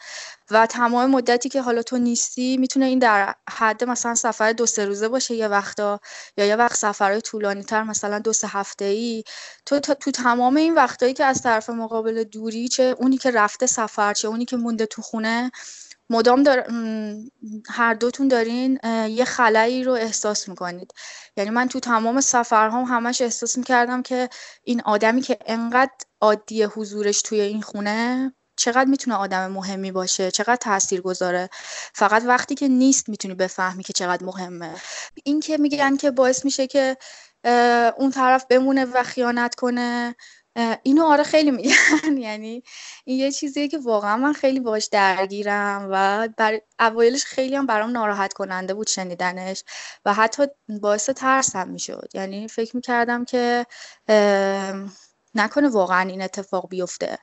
[0.51, 4.85] و تمام مدتی که حالا تو نیستی می‌تونه این در حد مثلا سفر دو سه
[4.85, 6.01] روزه باشه یه وقتا
[6.37, 9.25] یا یه وقت سفرهای طولانی تر مثلا دو سه هفته ای
[9.67, 14.15] تو تو تمام این وقتایی که از طرف مقابل دوری چه اونی که رفته سفر
[14.15, 15.51] چه اونی که مونده تو خونه
[16.11, 16.67] مدام دار...
[17.69, 18.79] هر دوتون دارین
[19.09, 20.95] یه خلایی رو احساس می‌کنید.
[21.37, 24.29] یعنی من تو تمام سفرهام همش احساس می‌کردم که
[24.65, 30.57] این آدمی که انقدر عادی حضورش توی این خونه چقدر می‌تونه آدم مهمی باشه چقدر
[30.57, 31.49] تاثیر گذاره
[31.95, 34.75] فقط وقتی که نیست می‌تونی بفهمی که چقدر مهمه.
[35.25, 36.97] این که میگن که باعث میشه که
[37.97, 40.17] اون طرف بمونه و خیانت کنه
[40.83, 42.63] اینو آره خیلی میگن یعنی
[43.05, 47.91] این یه چیزیه که واقعا من خیلی باش درگیرم و بر اوایلش خیلی هم برام
[47.91, 49.65] ناراحت کننده بود شنیدنش
[50.05, 50.43] و حتی
[50.83, 52.09] باعث ترسم می‌شد.
[52.15, 53.67] یعنی فکر می‌کردم که
[55.35, 57.19] نکنه واقعا این اتفاق بیفته.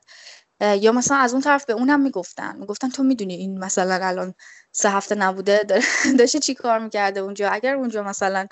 [0.60, 2.56] یا مثلا از اون طرف به اونم می‌گفتن.
[2.58, 4.34] می‌گفتن تو می‌دونی این مثلا الان
[4.72, 5.60] سه هفته نبوده
[6.18, 8.46] داشته چی کار می‌کرده اونجا؟ اگر اونجا مثلا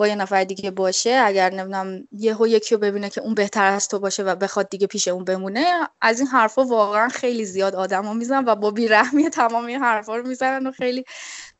[0.00, 3.88] با یه نفر دیگه باشه اگر نمی‌دونم یهو یکی رو ببینه که اون بهتر از
[3.88, 8.12] تو باشه و بخواد دیگه پیش اون بمونه از این حرفا واقعا خیلی زیاد آدما
[8.14, 11.04] می‌زنن و با بیرحمی تمام این حرفا رو می‌زنن و خیلی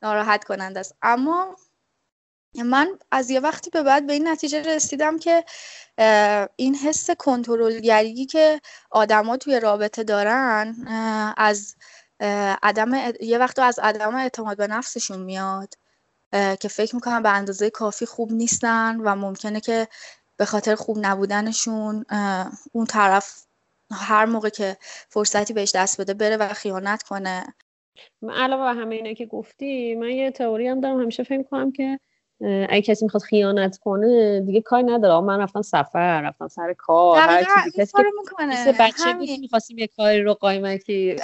[0.01, 0.95] ناراحت کننده است.
[1.01, 1.55] اما
[2.65, 5.45] من از یه وقتی به بعد به این نتیجه رسیدم که
[6.55, 8.61] این حس کنترلگری که
[8.91, 10.75] آدما توی رابطه دارن
[11.37, 11.75] از
[12.63, 15.73] عدم یه وقت از عدم اعتماد به نفسشون میاد.
[16.31, 19.87] که فکر می‌کنم به اندازه کافی خوب نیستن و ممکنه که
[20.37, 22.05] به خاطر خوب نبودنشون
[22.71, 23.43] اون طرف
[23.91, 24.77] هر موقع که
[25.09, 27.43] فرصتی بهش دست بده بره و خیانت کنه.
[28.29, 31.01] علاوه بر همه اینا که گفتی من یه تئوری هم دارم.
[31.01, 31.99] همیشه فکر کنم که
[32.69, 35.25] اگه کسی می‌خواد خیانت کنه دیگه کاری نداره.
[35.25, 37.93] من رفتم سفر رفتم سر کار هر چیزی کسی
[38.65, 41.15] که بچه می‌خواستیم یه کاری رو قایمکی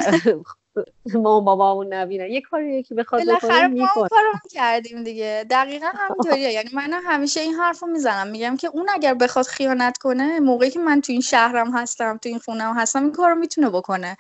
[1.23, 2.25] ما بابامون نبینن.
[2.25, 5.45] یه کاری که بخواد بکنه ما کارو کردیم دیگه.
[5.49, 6.51] دقیقا همینطوریه.
[6.51, 8.27] یعنی من همیشه این حرفو می‌زنم.
[8.27, 12.29] میگم که اون اگر بخواد خیانت کنه موقعی که من تو این شهرم هستم تو
[12.29, 14.17] این خونم هستم این کارو می‌تونه بکنه.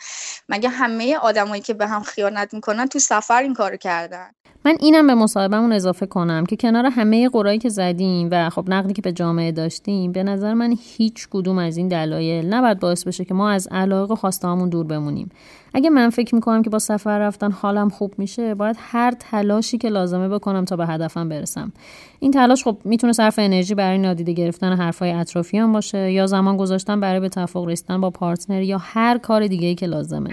[0.49, 4.27] مگه همه آدمایی که به هم خیانت می‌کنن تو سفر این کارو کردن؟
[4.65, 8.93] من اینم به مصاحبهمون اضافه کنم که کنار همه قرایی که زدیم و خب نقدی
[8.93, 13.25] که به جامعه داشتیم به نظر من هیچ کدوم از این دلایل نباید باعث بشه
[13.25, 15.29] که ما از علایق و خواستهامون دور بمونیم.
[15.73, 20.29] اگه من فکر می‌کنم که سفر رفتن حالم خوب میشه باید هر تلاشی که لازمه
[20.29, 21.71] بکنم تا به هدفم برسم.
[22.19, 26.99] این تلاش خب می‌تونه صرف انرژی برای نادیده گرفتن حرفهای اطرافیان باشه یا زمان گذاشتن
[26.99, 30.29] برای به توافق رسیدن با پارتنر یا هر کار دیگه ای که لازمه.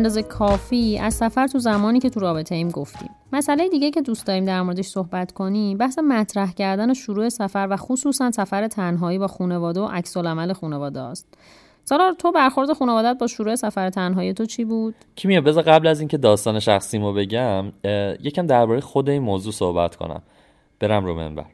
[0.00, 3.10] اندازه کافی از سفر تو زمانی که تو رابطه ایم گفتیم.
[3.32, 7.76] مسئله دیگه که دوست داریم در موردش صحبت کنیم بحث مطرح کردن شروع سفر و
[7.76, 11.34] خصوصا سفر تنهایی با خانواده و عکس العمل خانواده است.
[11.84, 16.00] سالار تو برخورد خانوادت با شروع سفر تنهایی تو چی بود؟ کیمیا بذار قبل از
[16.00, 17.72] اینکه داستان شخصیمو بگم
[18.22, 20.22] یکم درباره خود این موضوع صحبت کنم.
[20.80, 21.44] برم رو منبر.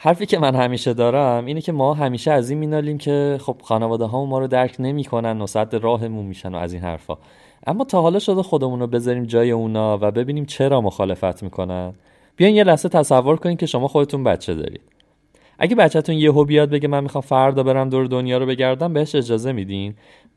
[0.00, 4.04] حرفی که من همیشه دارم اینه که ما همیشه از این مینالیم که خب خانواده
[4.04, 7.18] ها ما رو درک نمی‌کنن و صد راهمون میشن و از این حرفا.
[7.66, 11.94] اما تا حالا شده خودمون رو بذاریم جای اونا و ببینیم چرا مخالفت می‌کنن.
[12.36, 14.80] بیاین یه لحظه تصور کنین که شما خودتون بچه دارید.
[15.58, 19.52] اگه بچهتون یهو بیاد بگه من می‌خوام فردا برم دور دنیا رو بگردم بهش اجازه
[19.52, 19.94] میدین؟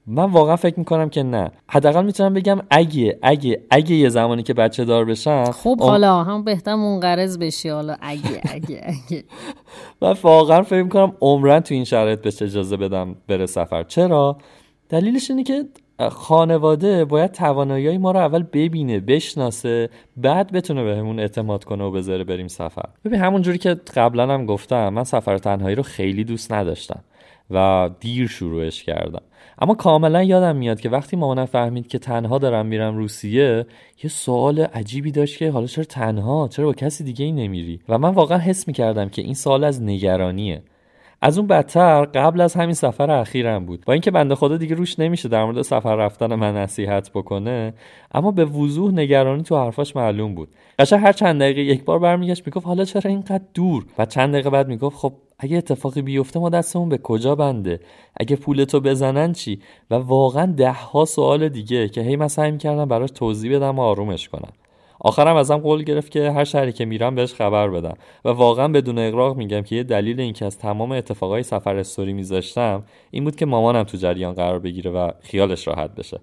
[0.08, 1.52] من واقعا فکر می‌کنم که نه.
[1.68, 6.44] حداقل می‌تونم بگم اگه اگه اگه یه زمانی که بچه دار بشن خب حالا هم
[6.44, 7.96] بهتر منقرض بشی حالا.
[8.02, 9.24] اگه اگه اگه.
[10.02, 13.84] من واقعا فکر می‌کنم عمرن تو این شرایط بهش اجازه بدم بره سفر.
[13.84, 14.38] چرا؟
[14.90, 15.64] دلیلش اینه که
[16.10, 21.92] خانواده باید توانایی ما رو اول ببینه بشناسه بعد بتونه بهمون به اعتماد کنه و
[21.92, 22.86] بذاره بریم سفر.
[23.06, 27.04] ببین همون جوری که قبلا هم گفتم من سفر تنهایی رو خیلی دوست نداشتم
[27.52, 29.22] و دیر شروعش کردم.
[29.60, 33.66] اما کاملا یادم میاد که وقتی مامانم فهمید که تنها دارم میرم روسیه
[34.04, 37.98] یه سوال عجیبی داشت که حالا چرا تنها؟ چرا با کسی دیگه ای نمیری؟ و
[37.98, 40.64] من واقعا حس می‌کردم که این سوال از نگرانیه.
[41.24, 43.84] از اون بدتر قبل از همین سفر اخیرم بود.
[43.86, 47.74] با اینکه بنده خدا دیگه روش نمیشه در مورد سفر رفتن من نصیحت بکنه
[48.14, 50.50] اما به وضوح نگرانی تو حرفاش معلوم بود.
[50.80, 54.50] قشنگ هر چند دقیقه یک بار برمیگشت می‌گفت حالا چرا اینقدر دور؟ و چند دقیقه
[54.50, 57.80] بعد می‌گفت خب اگه اتفاقی بیفته ما دستمون به کجا بنده؟
[58.18, 59.60] اگه پولتو بزنن چی؟
[59.92, 63.82] و واقعا ده ها سوال دیگه که هی من سعی می‌کردم براش توضیح بدم و
[63.82, 64.52] آرومش کنم.
[65.04, 67.94] آخرم ازم قول گرفت که هر شهری که میرم بهش خبر بدم.
[68.26, 72.84] و واقعا بدون اقراق میگم که یه دلیل اینکه از تمام اتفاقای سفر استوری میذاشتم
[73.12, 76.20] این بود که مامانم تو جریان قرار بگیره و خیالش راحت بشه.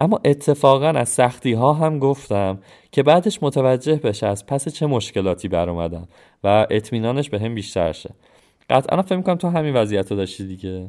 [0.00, 2.58] اما اتفاقا از سختی ها هم گفتم
[2.92, 6.08] که بعدش متوجه بشه از پس چه مشکلاتی بر اومدم
[6.44, 8.10] و اطمینانش به هم بیشتر شه.
[8.70, 10.86] قطعا فکر می‌کنم تو همین وضعیت رو داشتی دیگه.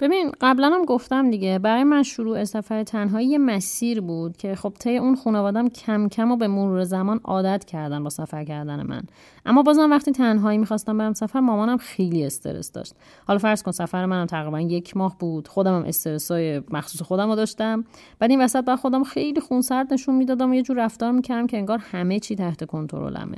[0.00, 4.72] ببین قبلا هم گفتم دیگه برای من شروع سفر تنهایی یه مسیر بود که خب
[4.78, 9.02] طی اون خانوادم کم کم و به مرور زمان عادت کردن با سفر کردن من.
[9.46, 12.94] اما بازم وقتی تنهایی می‌خواستم برم سفر مامانم خیلی استرس داشت.
[13.26, 17.28] حالا فرض کن سفر منم تقریبا یک ماه بود خودم هم استرس های مخصوص خودم
[17.28, 17.84] رو داشتم.
[18.18, 21.56] بعد این وسط بر خودم خیلی خونسرد نشون می‌دادم و یه جور رفتار می‌کردم که
[21.56, 23.36] انگار همه چی تحت کنترلمه.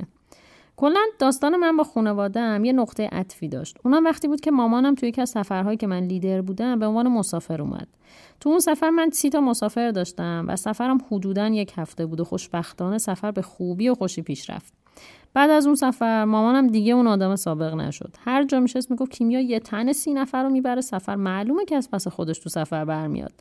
[0.81, 3.77] کلا داستان من با خانواده‌ام یه نقطه عطفی داشت.
[3.85, 7.07] اونم وقتی بود که مامانم توی یکی از سفرهایی که من لیدر بودم به عنوان
[7.07, 7.87] مسافر اومد.
[8.39, 12.23] تو اون سفر من سی تا مسافر داشتم و سفرم حدودا یک هفته بود و
[12.23, 14.73] خوشبختانه سفر به خوبی و خوشی پیش رفت.
[15.33, 18.15] بعد از اون سفر مامانم دیگه اون آدم سابق نشد.
[18.25, 21.15] هر جا میشست می‌گفت کیمیا یه تن سی نفر رو می‌بره سفر.
[21.15, 23.33] معلومه که از پس خودش تو سفر برمیاد.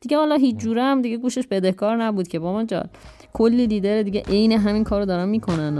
[0.00, 2.88] دیگه حالا هیچ جوره هم دیگه گوشش بدهکار نبود که مامان جان.
[3.32, 5.78] کلی لیدر دیگه عین همین کارو دارن می‌کنن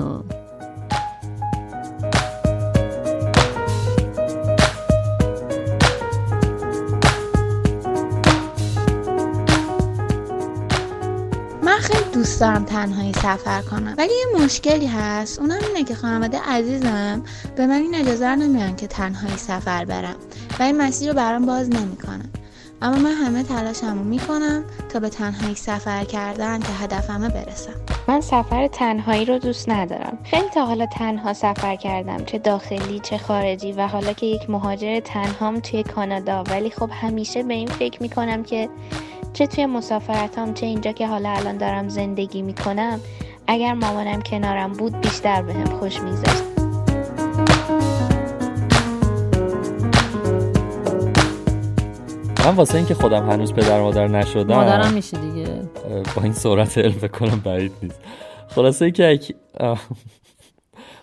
[12.26, 13.94] دوست دارم تنهایی سفر کنم.
[13.98, 15.38] ولی یه مشکلی هست.
[15.38, 17.22] اونم اینه که خانواده عزیزم
[17.56, 20.16] به من این اجازه رو نمیدن که تنهایی سفر برم.
[20.60, 22.30] و این مسیر رو برام باز نمی‌کنن.
[22.82, 27.72] اما من همه تلاشمو می‌کنم تا به تنهایی سفر کردن که هدفمه برسم.
[28.08, 30.18] من سفر تنهایی رو دوست ندارم.
[30.24, 32.24] خیلی تا حالا تنها سفر کردم.
[32.24, 36.42] چه داخلی چه خارجی و حالا که یک مهاجر تنهام توی کانادا.
[36.42, 38.68] ولی خب همیشه به این فکر می‌کنم که
[39.36, 43.00] چه توی مسافرتام چه اینجا که حالا الان دارم زندگی می‌کنم
[43.46, 46.42] اگر مامانم کنارم بود بیشتر بهم به خوش میگذشت.
[52.44, 55.62] من واسه اینکه خودم هنوز پدر مادر نشدم مادرم میشه دیگه.
[56.16, 58.00] با این سرعت علم بکنم بعید نیست.
[58.48, 59.20] خلاصه اینکه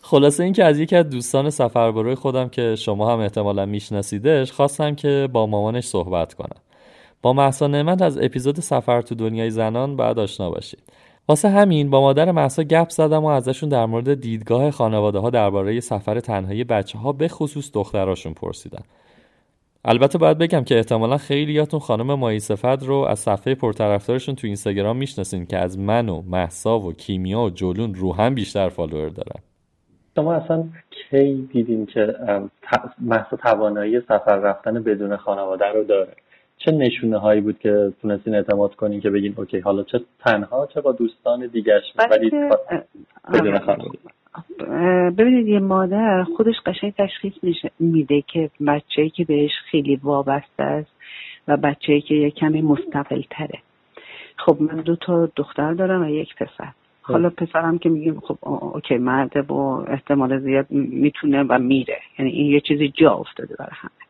[0.01, 5.29] خلاصه اینکه از یکی از دوستان سفربروی خودم که شما هم احتمالا میشناسیدش خواستم که
[5.33, 6.57] با مامانش صحبت کنم.
[7.23, 10.79] با محسا نعمت از اپیزود سفر تو دنیای زنان بعد آشنا باشید.
[11.27, 15.79] واسه همین با مادر محسا گپ زدم و ازشون در مورد دیدگاه خانواده ها درباره
[15.79, 18.83] سفر تنهایی بچه ها به خصوص دختراشون پرسیدم
[19.85, 24.97] البته باید بگم که احتمالا خیلیاتون خانم مایی صفت رو از صفحه پرطرفدارشون تو اینستاگرام
[24.97, 29.41] می‌شناسین که از من و محسا و کیمیا و جلون رو هم بیشتر فالوور دارن.
[30.15, 32.15] شما اصلا کی دیدین که
[33.01, 36.13] محسا توانایی سفر رفتن بدون خانواده رو داره؟
[36.65, 40.81] چه نشونه هایی بود که تونستین اعتماد کنین که بگین اوکی حالا چه تنها چه
[40.81, 42.31] با دوستان دیگرش ولی
[43.33, 43.59] بدون
[45.17, 47.33] ببینید یه مادر خودش قشنگ تشخیص
[47.79, 50.91] میده که بچه‌ای که بهش خیلی وابسته است
[51.47, 53.59] و بچه‌ای که یه کمی مستقل تره
[54.37, 56.71] خب من دو تا دختر دارم و یک پسر.
[57.01, 61.99] حالا پسرم که میگیم خب اوکی مرده با احتمال زیاد می‌تونه و میره.
[62.19, 64.02] یعنی این یه چیزی جا افتاده برای همه.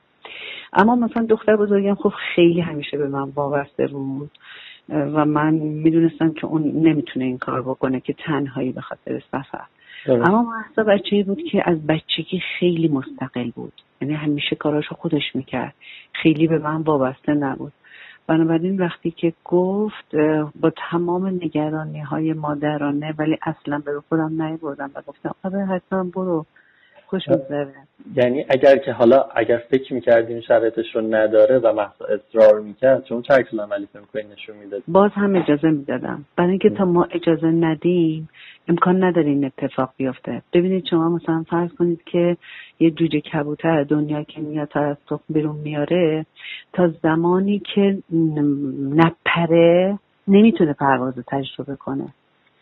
[0.76, 4.32] اما مثلا دختر بزرگم خب خیلی همیشه به من وابسته بود
[4.90, 9.66] و من می‌دونستم که اون نمی‌تونه این کار بکنه که تنهایی به خاطر سفر.
[10.08, 13.74] اما محسا بچه بود که از بچگی خیلی مستقل بود.
[14.02, 15.74] یعنی همیشه کاراشو خودش می‌کرد.
[16.14, 17.74] خیلی به من وابسته نبود.
[18.28, 20.16] بنابراین وقتی که گفت
[20.62, 26.46] با تمام نگرانی های مادرانه ولی اصلا به خودم نیبردم و گفتم آره حتما برو.
[27.14, 27.74] خوش میگذره.
[28.16, 33.22] یعنی اگر که حالا اگر فکر می‌کردیم شرایطش رو نداره و محض اصرار می‌کرد چون
[33.22, 34.84] چه عکس عملی فکر نشون می‌داد.
[34.88, 36.26] باز هم اجازه می‌دادم.
[36.38, 38.30] برای اینکه تا ما اجازه ندیم
[38.68, 40.42] امکان نداره این اتفاق بیفته.
[40.54, 42.38] ببینید شما مثلا فرض کنید که
[42.80, 46.26] یه جوجه کبوتر دنیا که میاد تا از تخم بیرون میاره
[46.74, 47.98] تا زمانی که
[48.96, 52.14] نپره نمی‌تونه پرواز تجربه کنه.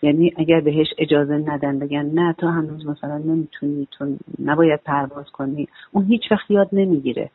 [0.01, 5.67] یعنی اگر بهش اجازه ندن بگن نه تو هنوز مثلا نمی‌تونی تو نباید پرواز کنی.
[5.91, 7.29] اون هیچ وقت یاد نمی‌گیره.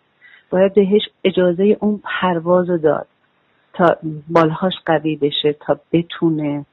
[0.51, 3.07] باید بهش اجازه اون پرواز داد
[3.73, 3.97] تا
[4.29, 6.65] بالهاش قوی بشه تا بتونه.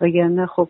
[0.00, 0.68] وگرنه خب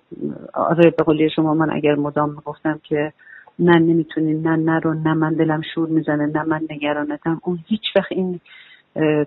[0.54, 3.12] آره به قولی شما من اگر مدام می‌گفتم که
[3.58, 7.40] نه نمی‌تونی نه نرو نه من دلم شور می‌زنه نه من نگرانتم.
[7.44, 8.40] اون هیچ وقت این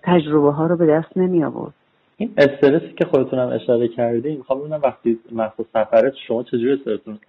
[0.03, 1.73] تجربه ها رو به دست نمی آورد
[2.19, 6.71] این استرسی که خودتون هم اشاره کردیم می‌خوام ببینم وقتی مخصوص سفرت شما چجوری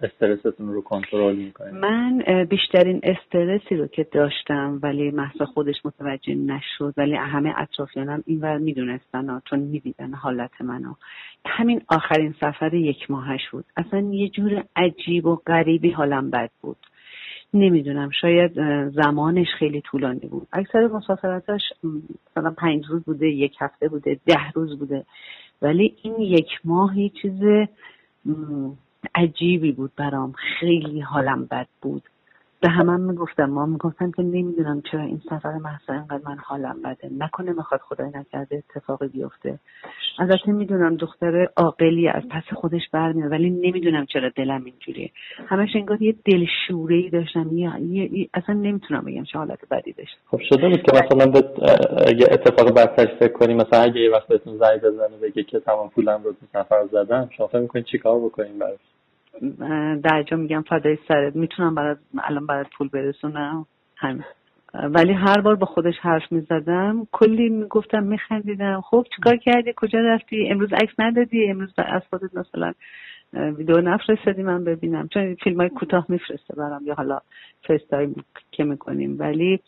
[0.01, 6.93] استرستون, رو کنترل می‌کنید من بیشترین استرسی رو که داشتم ولی محض خودش متوجه نشد
[6.97, 10.93] ولی همه اطرافیانم اینور می‌دونستن چون می‌دیدن حالت منو.
[11.45, 13.65] همین آخرین سفر یک ماهش بود.
[13.77, 16.77] اصلا یه جور عجیب و غریبی حالم بد بود.
[17.53, 18.53] نمی‌دونم شاید
[18.89, 20.47] زمانش خیلی طولانی بود.
[20.53, 21.61] اکثر مسافرتاش
[22.31, 25.05] مثلا پنج روز بوده یک هفته بوده ده روز بوده.
[25.61, 27.41] ولی این یک ماه چیز
[29.15, 30.33] عجیبی بود برام.
[30.59, 32.03] خیلی حالم بد بود.
[32.61, 33.45] به همه می‌گفتم.
[33.45, 37.09] ما می‌گفتم که نمی‌دونم چرا این سفر محصا اینقدر من حالم بده.
[37.17, 39.59] نکنه می‌خواد خدای نکرده اتفاقی بیفته.
[40.19, 45.11] البته می‌دونم دختر عاقلی از پس خودش برمیاد ولی نمی‌دونم چرا دلم اینجوریه.
[45.47, 47.49] همش انگار یه دلشوره ای داشتم.
[47.57, 51.39] یه, اصلا نمی‌تونم بگم چه حالت بدی داشت خب شده بود که مثلا به
[52.07, 55.89] اگه اتفاق بدترش فکر کنیم مثلا اگه یه وقت بهتون زنگ بزنه بگه که تمام
[55.89, 58.79] پولم رو تو سفر زدم شما فکر می‌کنید چیکار بکنیم براش؟
[60.03, 63.65] در جا میگم فدای سرت می‌تونم برات الان برات پول برسونم.
[63.97, 64.23] همین.
[64.73, 67.07] ولی هر بار با خودش حرف می‌زدم.
[67.11, 68.81] کلی می‌گفتم میخندیدم.
[68.81, 72.73] خب چیکار کردی؟ کجا رفتی؟ امروز عکس ندادی؟ امروز از خودت مثلا
[73.33, 75.07] ویدیو نفرستادی من ببینم.
[75.07, 77.19] چون فیلم های کوتاه میفرسته برام یا حالا
[77.67, 77.81] فیس
[78.51, 79.15] که می‌کنیم.
[79.19, 79.59] ولی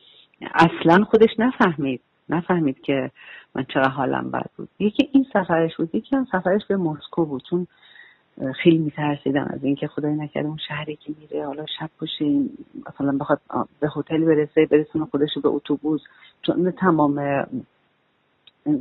[0.53, 2.01] اصلا خودش نفهمید.
[2.29, 3.11] نفهمید که
[3.55, 4.69] من چرا حالم بد بود.
[4.79, 5.95] یکی این سفرش بود.
[5.95, 7.43] یکی هم سفرش به مسکو بود.
[7.49, 7.67] چون
[8.63, 12.25] خیلی میترسیدم از اینکه خدای نکرده اون شهری که میره حالا شب باشه
[12.89, 13.41] مثلا بخواد
[13.79, 16.01] به هتل برسه برسونه خودش به اتوبوس.
[16.41, 17.45] چون تمام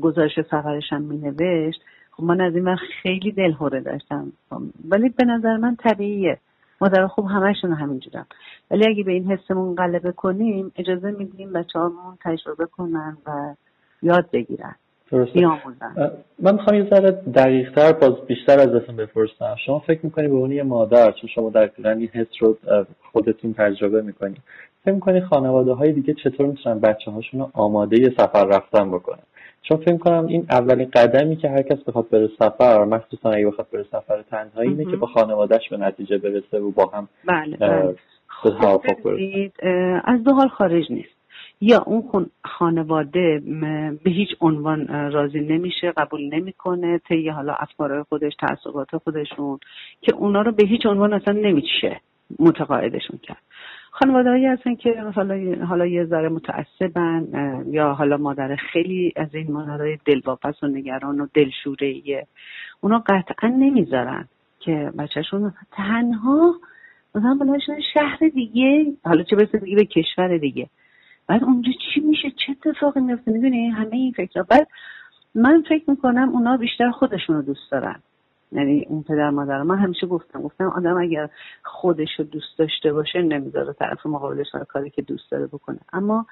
[0.01, 1.81] گزارش سفرش هم مینوشت.
[2.11, 4.33] خب من از این وقت خیلی دلهوره داشتم.
[4.89, 6.39] ولی به نظر من طبیعیه.
[6.81, 8.27] مادر خوب همشون همینجورم.
[8.71, 13.55] ولی اگه به این حسمون غلبه کنیم اجازه میدیم بچه همون تجربه کنن و
[14.03, 14.75] یاد بگیرن.
[15.13, 15.41] درسته.
[16.39, 19.57] من می‌خوام یه ذره دقیقتر باز بیشتر ازتون بپرسم.
[19.67, 22.57] شما فکر می‌کنی به اون یه مادر چون شما در این حس رو
[23.13, 24.37] خودتون تجربه می‌کنی
[24.85, 29.23] فکر می‌کنی خانواده های دیگه چطور می‌تونن بچه هاشون رو آماده سفر رفتن بکنن؟
[29.63, 33.67] چون فکر کنم این اولین قدمی که هر کس بخواد بره سفر مخصوصا اگه بخواد
[33.73, 37.95] بره سفر تنهایی اینه که با خانوادهش به نتیجه برسه و با هم بله, بله.
[40.05, 41.20] از دو حال خارج نیست.
[41.61, 43.43] یا اون خانواده
[44.05, 49.59] به هیچ عنوان راضی نمیشه قبول نمی‌کنه طی حالا افکارهای خودش تعصبات خودشون
[50.01, 52.01] که اونا رو به هیچ عنوان اصلا نمیشه
[52.39, 53.43] متقاعدشون کرد.
[53.91, 57.27] خانواده هایی هستن که حالا حالا یه ذره متعصبن
[57.67, 62.27] یا حالا مادر خیلی از این مادرهای دلواپس و نگران و دلشوره
[62.81, 64.29] اونا قطعا نمی‌ذارن
[64.61, 66.55] که بچهشون تنها
[67.15, 70.67] مثلا بلاشون شهر دیگه حالا چه برسه دیگه به کشور دیگه.
[71.31, 74.69] بعد اونجا چی میشه؟ چه اتفاقی میفته؟ می‌دونی؟ همه این فکر بعد
[75.35, 78.01] من فکر می‌کنم اونا بیشتر خودشون رو دوست دارن.
[78.53, 81.29] یعنی اون پدر مادر من همیشه گفتم گفتم آدم اگر
[81.63, 85.79] خودش رو دوست داشته باشه نمی‌ذاره طرف مقابلش کاری که دوست داره بکنه.
[85.93, 86.27] اما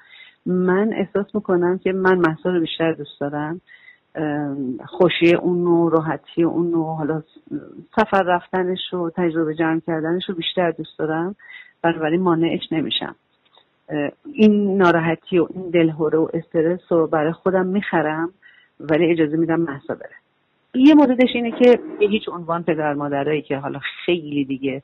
[0.45, 3.61] من احساس می‌کنم که من محصول رو بیشتر دوست دارم.
[4.85, 7.23] خوشی اون و راحتی اون و حالا
[7.95, 11.35] سفر رفتنش و تجربه جمع کردنش رو بیشتر دوست دارم.
[11.81, 13.15] بنابراین مانعش نمیشم.
[14.33, 18.29] این ناراحتی و این دلهوره و استرس رو برای خودم می‌خرم
[18.79, 20.15] ولی اجازه میدم محسا بره.
[20.73, 24.81] یه موردش اینه که به هیچ عنوان پدر مادرایی که حالا خیلی دیگه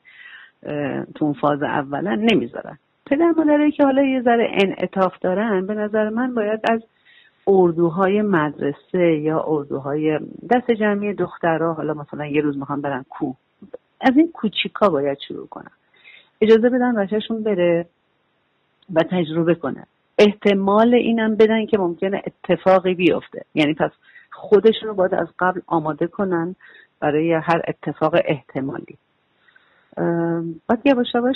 [1.16, 2.78] تو اون فاز اولا نمی‌ذارن.
[3.06, 6.82] پدر مادرایی که حالا یه ذره انعطاف دارن به نظر من باید از
[7.48, 10.20] اردوهای مدرسه یا اردوهای
[10.52, 13.34] دست جمعی دخترها حالا مثلا یه روز می‌خوام برن کو
[14.02, 15.72] از این کوچیکا باید شروع کنم.
[16.42, 17.86] اجازه بدن بچهشون بره.
[18.94, 19.88] و تجربه کنه.
[20.18, 23.46] احتمال اینم بدن که ممکنه اتفاقی بیفته.
[23.56, 23.92] یعنی پس
[24.32, 26.56] خودشون رو باید از قبل آماده کنن
[27.00, 28.98] برای هر اتفاق احتمالی.
[30.68, 31.36] بعد یواش یواش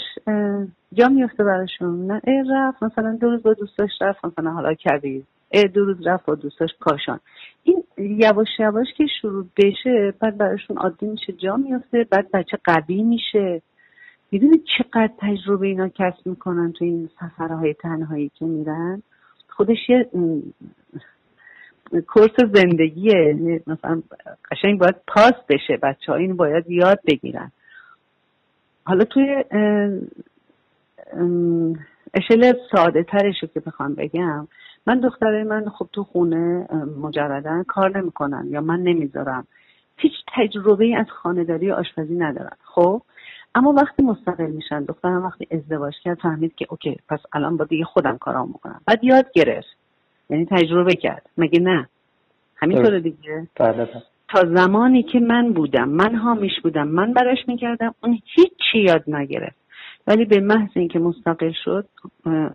[0.93, 2.07] جا میفته براشون.
[2.11, 5.23] نه ای رفت مثلا دو روز با دوستاش رفت مثلا حالا کردی.
[5.51, 7.19] ای دو روز رفت با دوستاش کاشان.
[7.63, 13.03] این یواش یواش که شروع بشه بعد براشون عادی میشه جا میفته بعد بچه قوی
[13.03, 13.61] میشه.
[14.31, 19.03] می‌دونی چقدر تجربه اینا کسب می‌کنن تو این سفرهای تنهایی که میرن؟
[19.49, 20.09] خودش یه
[22.07, 23.39] کورس زندگیه.
[23.67, 24.01] مثلا
[24.51, 25.77] قشنگ باید پاس بشه.
[25.83, 27.51] بچه ها این باید یاد بگیرن.
[28.85, 29.43] حالا توی
[32.13, 34.47] اشل ساده ترش که بخوام بگم
[34.87, 36.67] من دختره من خب تو خونه
[37.01, 39.47] مجردن کار نمی‌کنن یا من نمی‌ذارم.
[39.97, 43.01] هیچ تجربه از خانهداری آشپزی ندارن خب؟
[43.55, 47.85] اما وقتی مستقل میشن دخترم وقتی ازدواج کرد فهمید که اوکی پس الان با دیگه
[47.85, 48.81] خودم کارام می‌کنم.
[48.87, 49.77] بعد یاد گرفت.
[50.29, 51.29] یعنی تجربه کرد.
[51.37, 51.89] مگه نه؟
[52.55, 53.47] همینطور دیگه.
[53.55, 54.03] بله، بله.
[54.27, 59.59] تا زمانی که من بودم من حامیش بودم من براش می‌کردم اون هیچی یاد نگرفت.
[60.07, 61.87] ولی به محض اینکه مستقل شد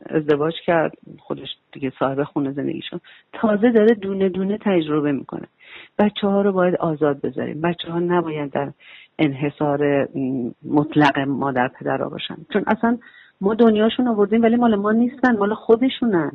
[0.06, 3.00] ازدواج کرد خودش دیگه صاحب خونه زندگی شد
[3.32, 5.46] تازه داره دونه دونه تجربه می‌کنه.
[5.98, 7.60] بچه ها رو باید آزاد بذاریم.
[7.60, 8.72] بچه ها نباید در
[9.18, 10.08] انحصار
[10.64, 12.36] مطلق مادر پدر باشن.
[12.52, 12.98] چون اصلا
[13.40, 16.32] ما دنیاشون آوردیم ولی مال ما نیستن مال خودشونن.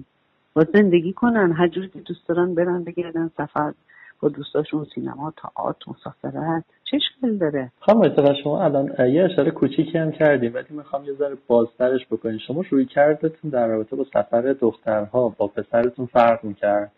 [0.54, 3.74] باید زندگی کنن هر جوری که دوست دارن برن بگردن سفر
[4.22, 6.64] با دوستاشون سینما تئاتر مسافرت.
[6.84, 11.38] چه اشکال داره؟ خانم شما الان یه اشاره کوچیکی هم کردیم ولی می‌خوام یه ذره
[11.48, 12.38] بازترش بکنیم.
[12.48, 16.92] شما روی کردتون در رابطه با سفر دخترها با پسرتون فرق می‌کرد؟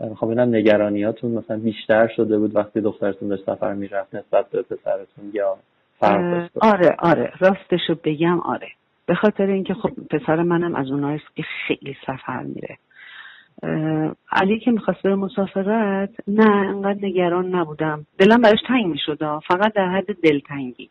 [0.00, 5.30] می‌خوام ببینم نگرانیاتون مثلا بیشتر شده بود وقتی دخترتون داشت سفر می‌رفت نسبت به پسرتون
[5.32, 5.56] یا
[5.98, 7.32] فرق آره آره.
[7.38, 8.68] راستشو بگم آره.
[9.06, 12.78] به خاطر اینکه خب پسر منم از اوناییست که خیلی سفر میره.
[14.32, 18.06] علی که می‌خواست به مسافرت نه انقدر نگران نبودم.
[18.18, 19.18] دلم براش تنگ می‌شد
[19.48, 20.90] فقط در حد دلتنگی.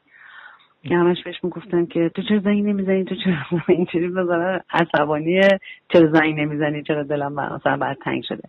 [0.93, 3.35] همش بهش می‌گفتن که تو چرا زنگ نمی‌زنی؟ تو چرا
[3.67, 5.41] اینجوری بذاره عصبانی؟
[5.93, 8.43] چرا زنگ نمی‌زنی؟ چرا دلم مثلا بعد تنگ شده؟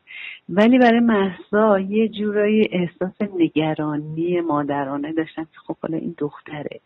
[0.49, 6.81] ولی برای محسا یه جورایی احساس نگرانی مادرانه داشتم که خب حالا این دختره.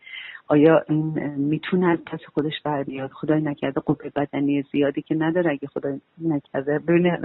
[0.49, 5.51] آیا این می‌تونه از پس خودش بر بیاد؟ خدای نکرده قوه بدنی زیادی که نداره
[5.51, 6.79] اگه خدای نکرده.
[6.79, 7.17] ببین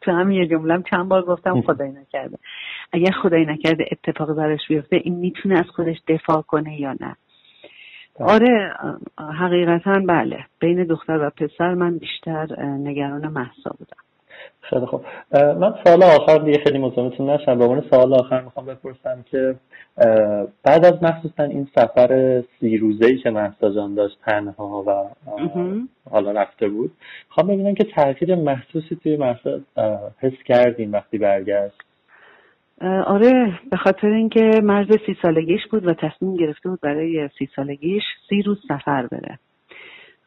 [0.00, 2.38] تو همین یه جمله چند بار گفتم خدای نکرده.
[2.92, 7.16] اگر خدای نکرده اتفاق براش بیفته این می‌تونه از خودش دفاع کنه یا نه.
[8.20, 8.72] آره
[9.40, 10.38] حقیقتا بله.
[10.60, 13.96] بین دختر و پسر من بیشتر نگران محسا بودم.
[14.60, 15.04] خیلی خوب.
[15.34, 17.58] من سال آخر دیگه خیلی مزاحمتون نشم.
[17.58, 19.54] به عنوان سال آخر می‌خوام بپرسم که
[20.64, 25.08] بعد از مخصوصا این سفر سی روزه ای که محسا جان داشت تنها و
[26.10, 26.92] حالا رفته بود
[27.28, 29.60] می‌خوام ببینم که تغییر محسوسی توی محسا
[30.18, 31.87] حس کردیم وقتی برگشت؟
[32.80, 38.02] آره به خاطر اینکه مرز سی سالگیش بود و تصمیم گرفته بود برای سی سالگیش
[38.28, 39.38] سی روز سفر بره.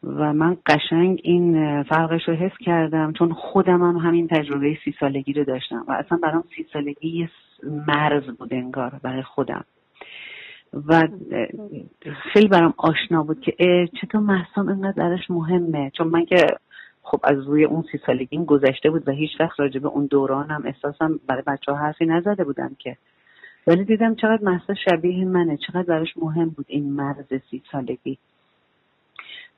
[0.02, 5.32] و من قشنگ این فرقش رو حس کردم چون خودم هم همین تجربه سی سالگی
[5.32, 7.30] رو داشتم و اصلا برام سی سالگی یه
[7.86, 9.64] مرز بود انگار برای خودم.
[10.88, 11.08] و
[12.32, 16.46] خیلی برام آشنا بود که چطور محسام اینقدر درش مهمه؟ چون من که
[17.02, 20.62] خب از روی اون سی سالگی گذشته بود و هیچ وقت راجع به اون دورانم
[20.66, 22.96] احساسم برای بچه ها حرفی نزده بودم که.
[23.66, 28.18] ولی دیدم چقدر محسا شبیه منه چقدر براش مهم بود این مرز سی سالگی.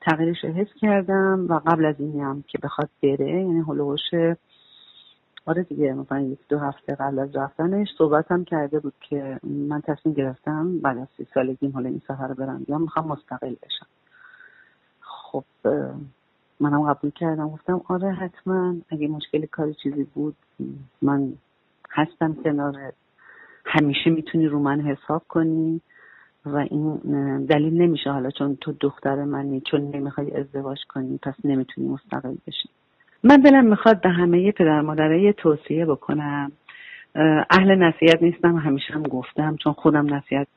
[0.01, 4.35] تغییرش رو حس کردم و قبل از اینی هم که بخواد بره یعنی هلوش
[5.45, 9.81] آره دیگه مثلا یک دو هفته قبل از رفتنش صحبت هم کرده بود که من
[9.81, 13.87] تصمیم گرفتم بعد از سی سالگیم حالا این سفر برم یا می‌خوام مستقل بشم.
[15.01, 15.43] خب
[16.59, 17.49] منم قبول کردم.
[17.49, 20.35] گفتم آره حتما اگه مشکل کاری چیزی بود
[21.01, 21.33] من
[21.91, 22.93] هستم کنارت
[23.65, 25.81] همیشه می‌تونی رو من حساب کنی
[26.45, 26.95] و این
[27.45, 32.69] دلیل نمیشه حالا چون تو دختر منی چون نمی‌خوای ازدواج کنی پس نمی‌تونی مستقل بشی.
[33.23, 36.51] من دلم می‌خواد به همه پدر مادرای توصیه بکنم.
[37.49, 40.47] اهل نصیحت نیستم همیشه هم گفتم چون خودم نصیحت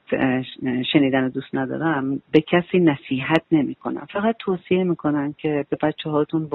[0.92, 2.22] شنیدن دوست ندارم.
[2.32, 4.06] به کسی نصیحت نمی‌کنم.
[4.12, 6.50] فقط توصیه می‌کنم که به بچه هاتون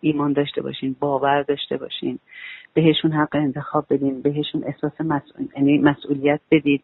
[0.00, 2.18] ایمان داشته باشین باور داشته باشین.
[2.74, 4.92] بهشون حق انتخاب بدین بهشون احساس
[5.56, 6.82] یعنی مسئولیت بدید.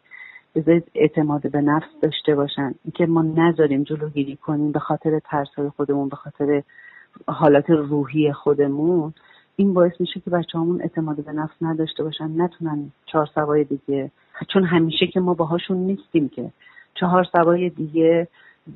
[0.54, 2.74] بذارید اعتماد به نفس داشته باشن.
[2.84, 6.62] اینکه ما نذاریم جلوگیری کنیم به خاطر ترس های خودمون به خاطر
[7.28, 9.14] حالات روحی خودمون.
[9.56, 12.40] این باعث میشه که بچه همون اعتماد به نفس نداشته باشن.
[12.40, 14.10] نتونن چهار سوای دیگه.
[14.52, 16.50] چون همیشه که ما باهاشون نیستیم که.
[16.94, 18.28] چهار سوای دیگه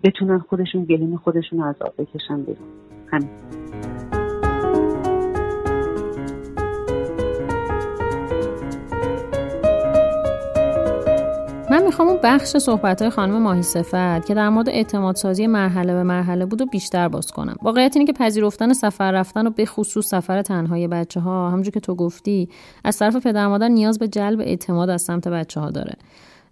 [0.05, 2.69] بتونن خودشون گلیم خودشون از آب بکشن بیرون.
[3.13, 3.98] همین.
[11.89, 16.03] می‌خوام اون بخش صحبت های خانم ماهی صفت که در مورد اعتماد سازی مرحله به
[16.03, 17.57] مرحله بود و بیشتر باز کنم.
[17.63, 21.81] واقعیت اینه که پذیرفتن سفر رفتن و به خصوص سفر تنهای بچه ها همونجور که
[21.81, 22.49] تو گفتی
[22.85, 25.95] از طرف پدر مادر نیاز به جلب اعتماد از سمت بچه ها داره.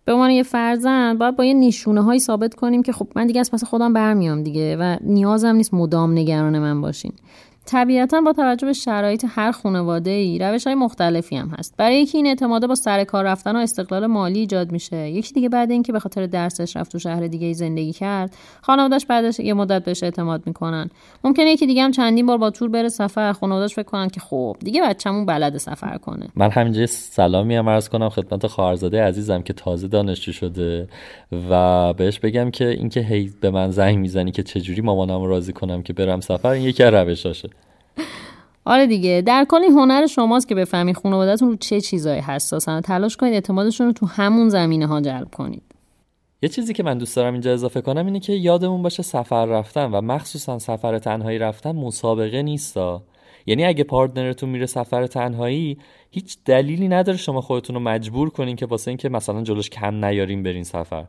[0.05, 3.41] به عنوان یه فرزند باید با یه نشونه هایی ثابت کنیم که خب من دیگه
[3.41, 7.13] از پس خودم برمیام دیگه و نیازم نیست مدام نگران من باشین.
[7.67, 11.75] طبیعتا با توجه به شرایط هر خانواده ای روش های مختلفی هم هست.
[11.77, 15.49] برای یکی این اعتماده با سر کار رفتن و استقلال مالی ایجاد میشه یکی دیگه
[15.49, 19.85] بعد اینکه به خاطر درسش رفت تو شهر دیگه زندگی کرد خانوادهش بعدش یه مدت
[19.85, 20.91] بهش اعتماد می‌کنن.
[21.25, 24.57] ممکنه یکی دیگه هم چندین بار با تور بره سفر خانوادهش فکر کنن که خب
[24.61, 26.29] دیگه بچه‌مون بلد سفر کنه.
[26.37, 30.89] من همینجا سلامی هم عرض کنم خدمت خواهرزاده عزیزم که تازه دانشجو شده
[31.51, 35.83] و بهش بگم که اینکه هی به من زنگ می‌زنی که چجوری مامانم راضی کنم
[35.83, 37.49] که برم سفر این یکی روشاشه.
[38.65, 39.23] آره دیگه.
[39.27, 42.81] در کل این هنر شماست که بفهمی خانوادهتون رو چه چیزایی حساسن.
[42.81, 45.63] تلاش کنید اعتمادشون رو تو همون زمینه ها جلب کنید.
[46.43, 49.91] یه چیزی که من دوست دارم اینجا اضافه کنم اینه که یادمون باشه سفر رفتن
[49.91, 53.03] و مخصوصا سفر تنهایی رفتن مسابقه نیستا.
[53.47, 55.79] یعنی اگه پارتنرتون میره سفر تنهایی
[56.11, 60.43] هیچ دلیلی نداره شما خودتون رو مجبور کنین که واسه اینکه مثلا جلوش کم نیارین
[60.43, 61.05] برین سفر.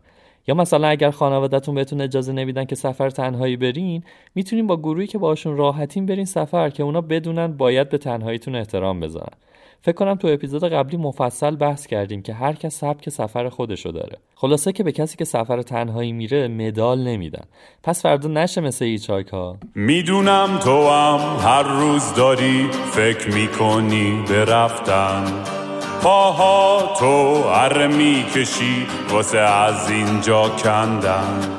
[0.47, 4.03] یا مثلا اگر خانوادهتون بهتون اجازه نمیدن که سفر تنهایی برین
[4.35, 8.99] می‌تونین با گروهی که باشون راحتین برین سفر که اونا بدونن باید به تنهاییتون احترام
[8.99, 9.33] بذارن.
[9.81, 14.17] فکر کنم تو اپیزود قبلی مفصل بحث کردیم که هر کس سبک سفر خودشو داره.
[14.35, 17.43] خلاصه که به کسی که سفر تنهایی میره مدال نمیدن.
[17.83, 24.45] پس فردا نشه مثل ایچاک ها می‌دونم تو هم هر روز داری فکر می‌کنی به
[24.45, 25.66] رفتن.
[26.01, 31.57] پاها تو اره می‌کشی واسه از اینجا کندن.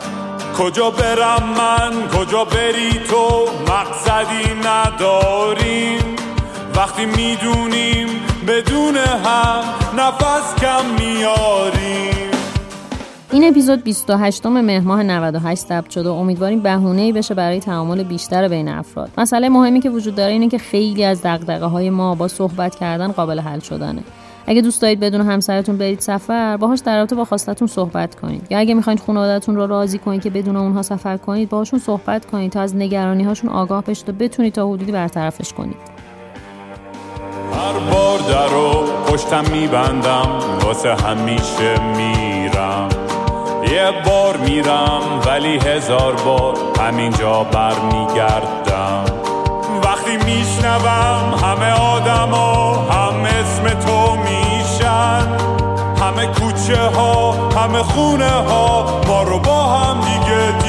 [0.59, 6.17] کجا برم من؟ کجا بری تو؟ مقصدی نداریم.
[6.77, 8.09] وقتی می‌دونیم
[8.49, 9.63] بدون هم
[9.97, 12.29] نفس کم میاریم.
[13.33, 16.09] این اپیزود 28 مهر ماه 98 ثبت شده.
[16.09, 19.11] و امیدواریم بهونه بشه برای تعامل بیشتر بین افراد.
[19.19, 23.13] مسئله مهمی که وجود داره اینه که خیلی از دغدغه های ما با صحبت کردن
[23.13, 24.03] قابل حل شدنه.
[24.49, 28.47] اگه دوست دارید بدون همسرتون برید سفر باهاش در رابطه با خواستتون صحبت کنید.
[28.51, 32.53] یا اگه می‌خواید خانوادهتون رو راضی کنید که بدون اونها سفر کنید باهاشون صحبت کنید
[32.53, 35.77] تا از نگرانی هاشون آگاه بشید و بتونید تا حدودی برطرفش کنید.
[37.53, 40.29] هر بار در رو پشتم میبندم
[40.65, 42.89] واسه همیشه میرم.
[43.73, 49.05] یه بار میرم ولی هزار بار همینجا برمیگردم.
[49.85, 54.28] وقتی میشنوم همه آدما هم اسم تو همه
[56.69, 60.68] کوچه ها همه خونه ها ما رو با هم دیگه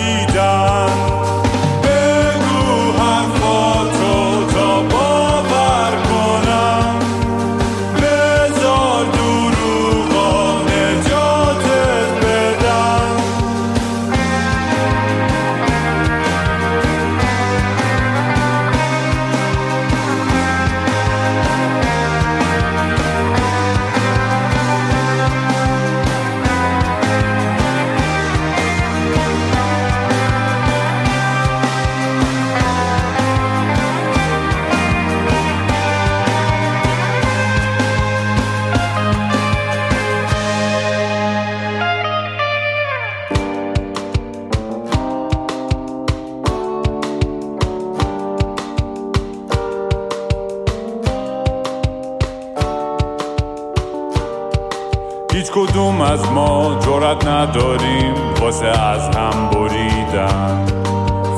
[56.02, 60.66] از ما جرات نداریم واسه از هم بریدن؟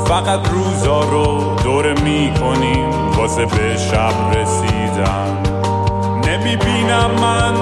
[0.07, 5.37] فقط روزا رو دور می‌کنیم واسه به شب رسیدن.
[6.27, 7.53] نمی‌بینم من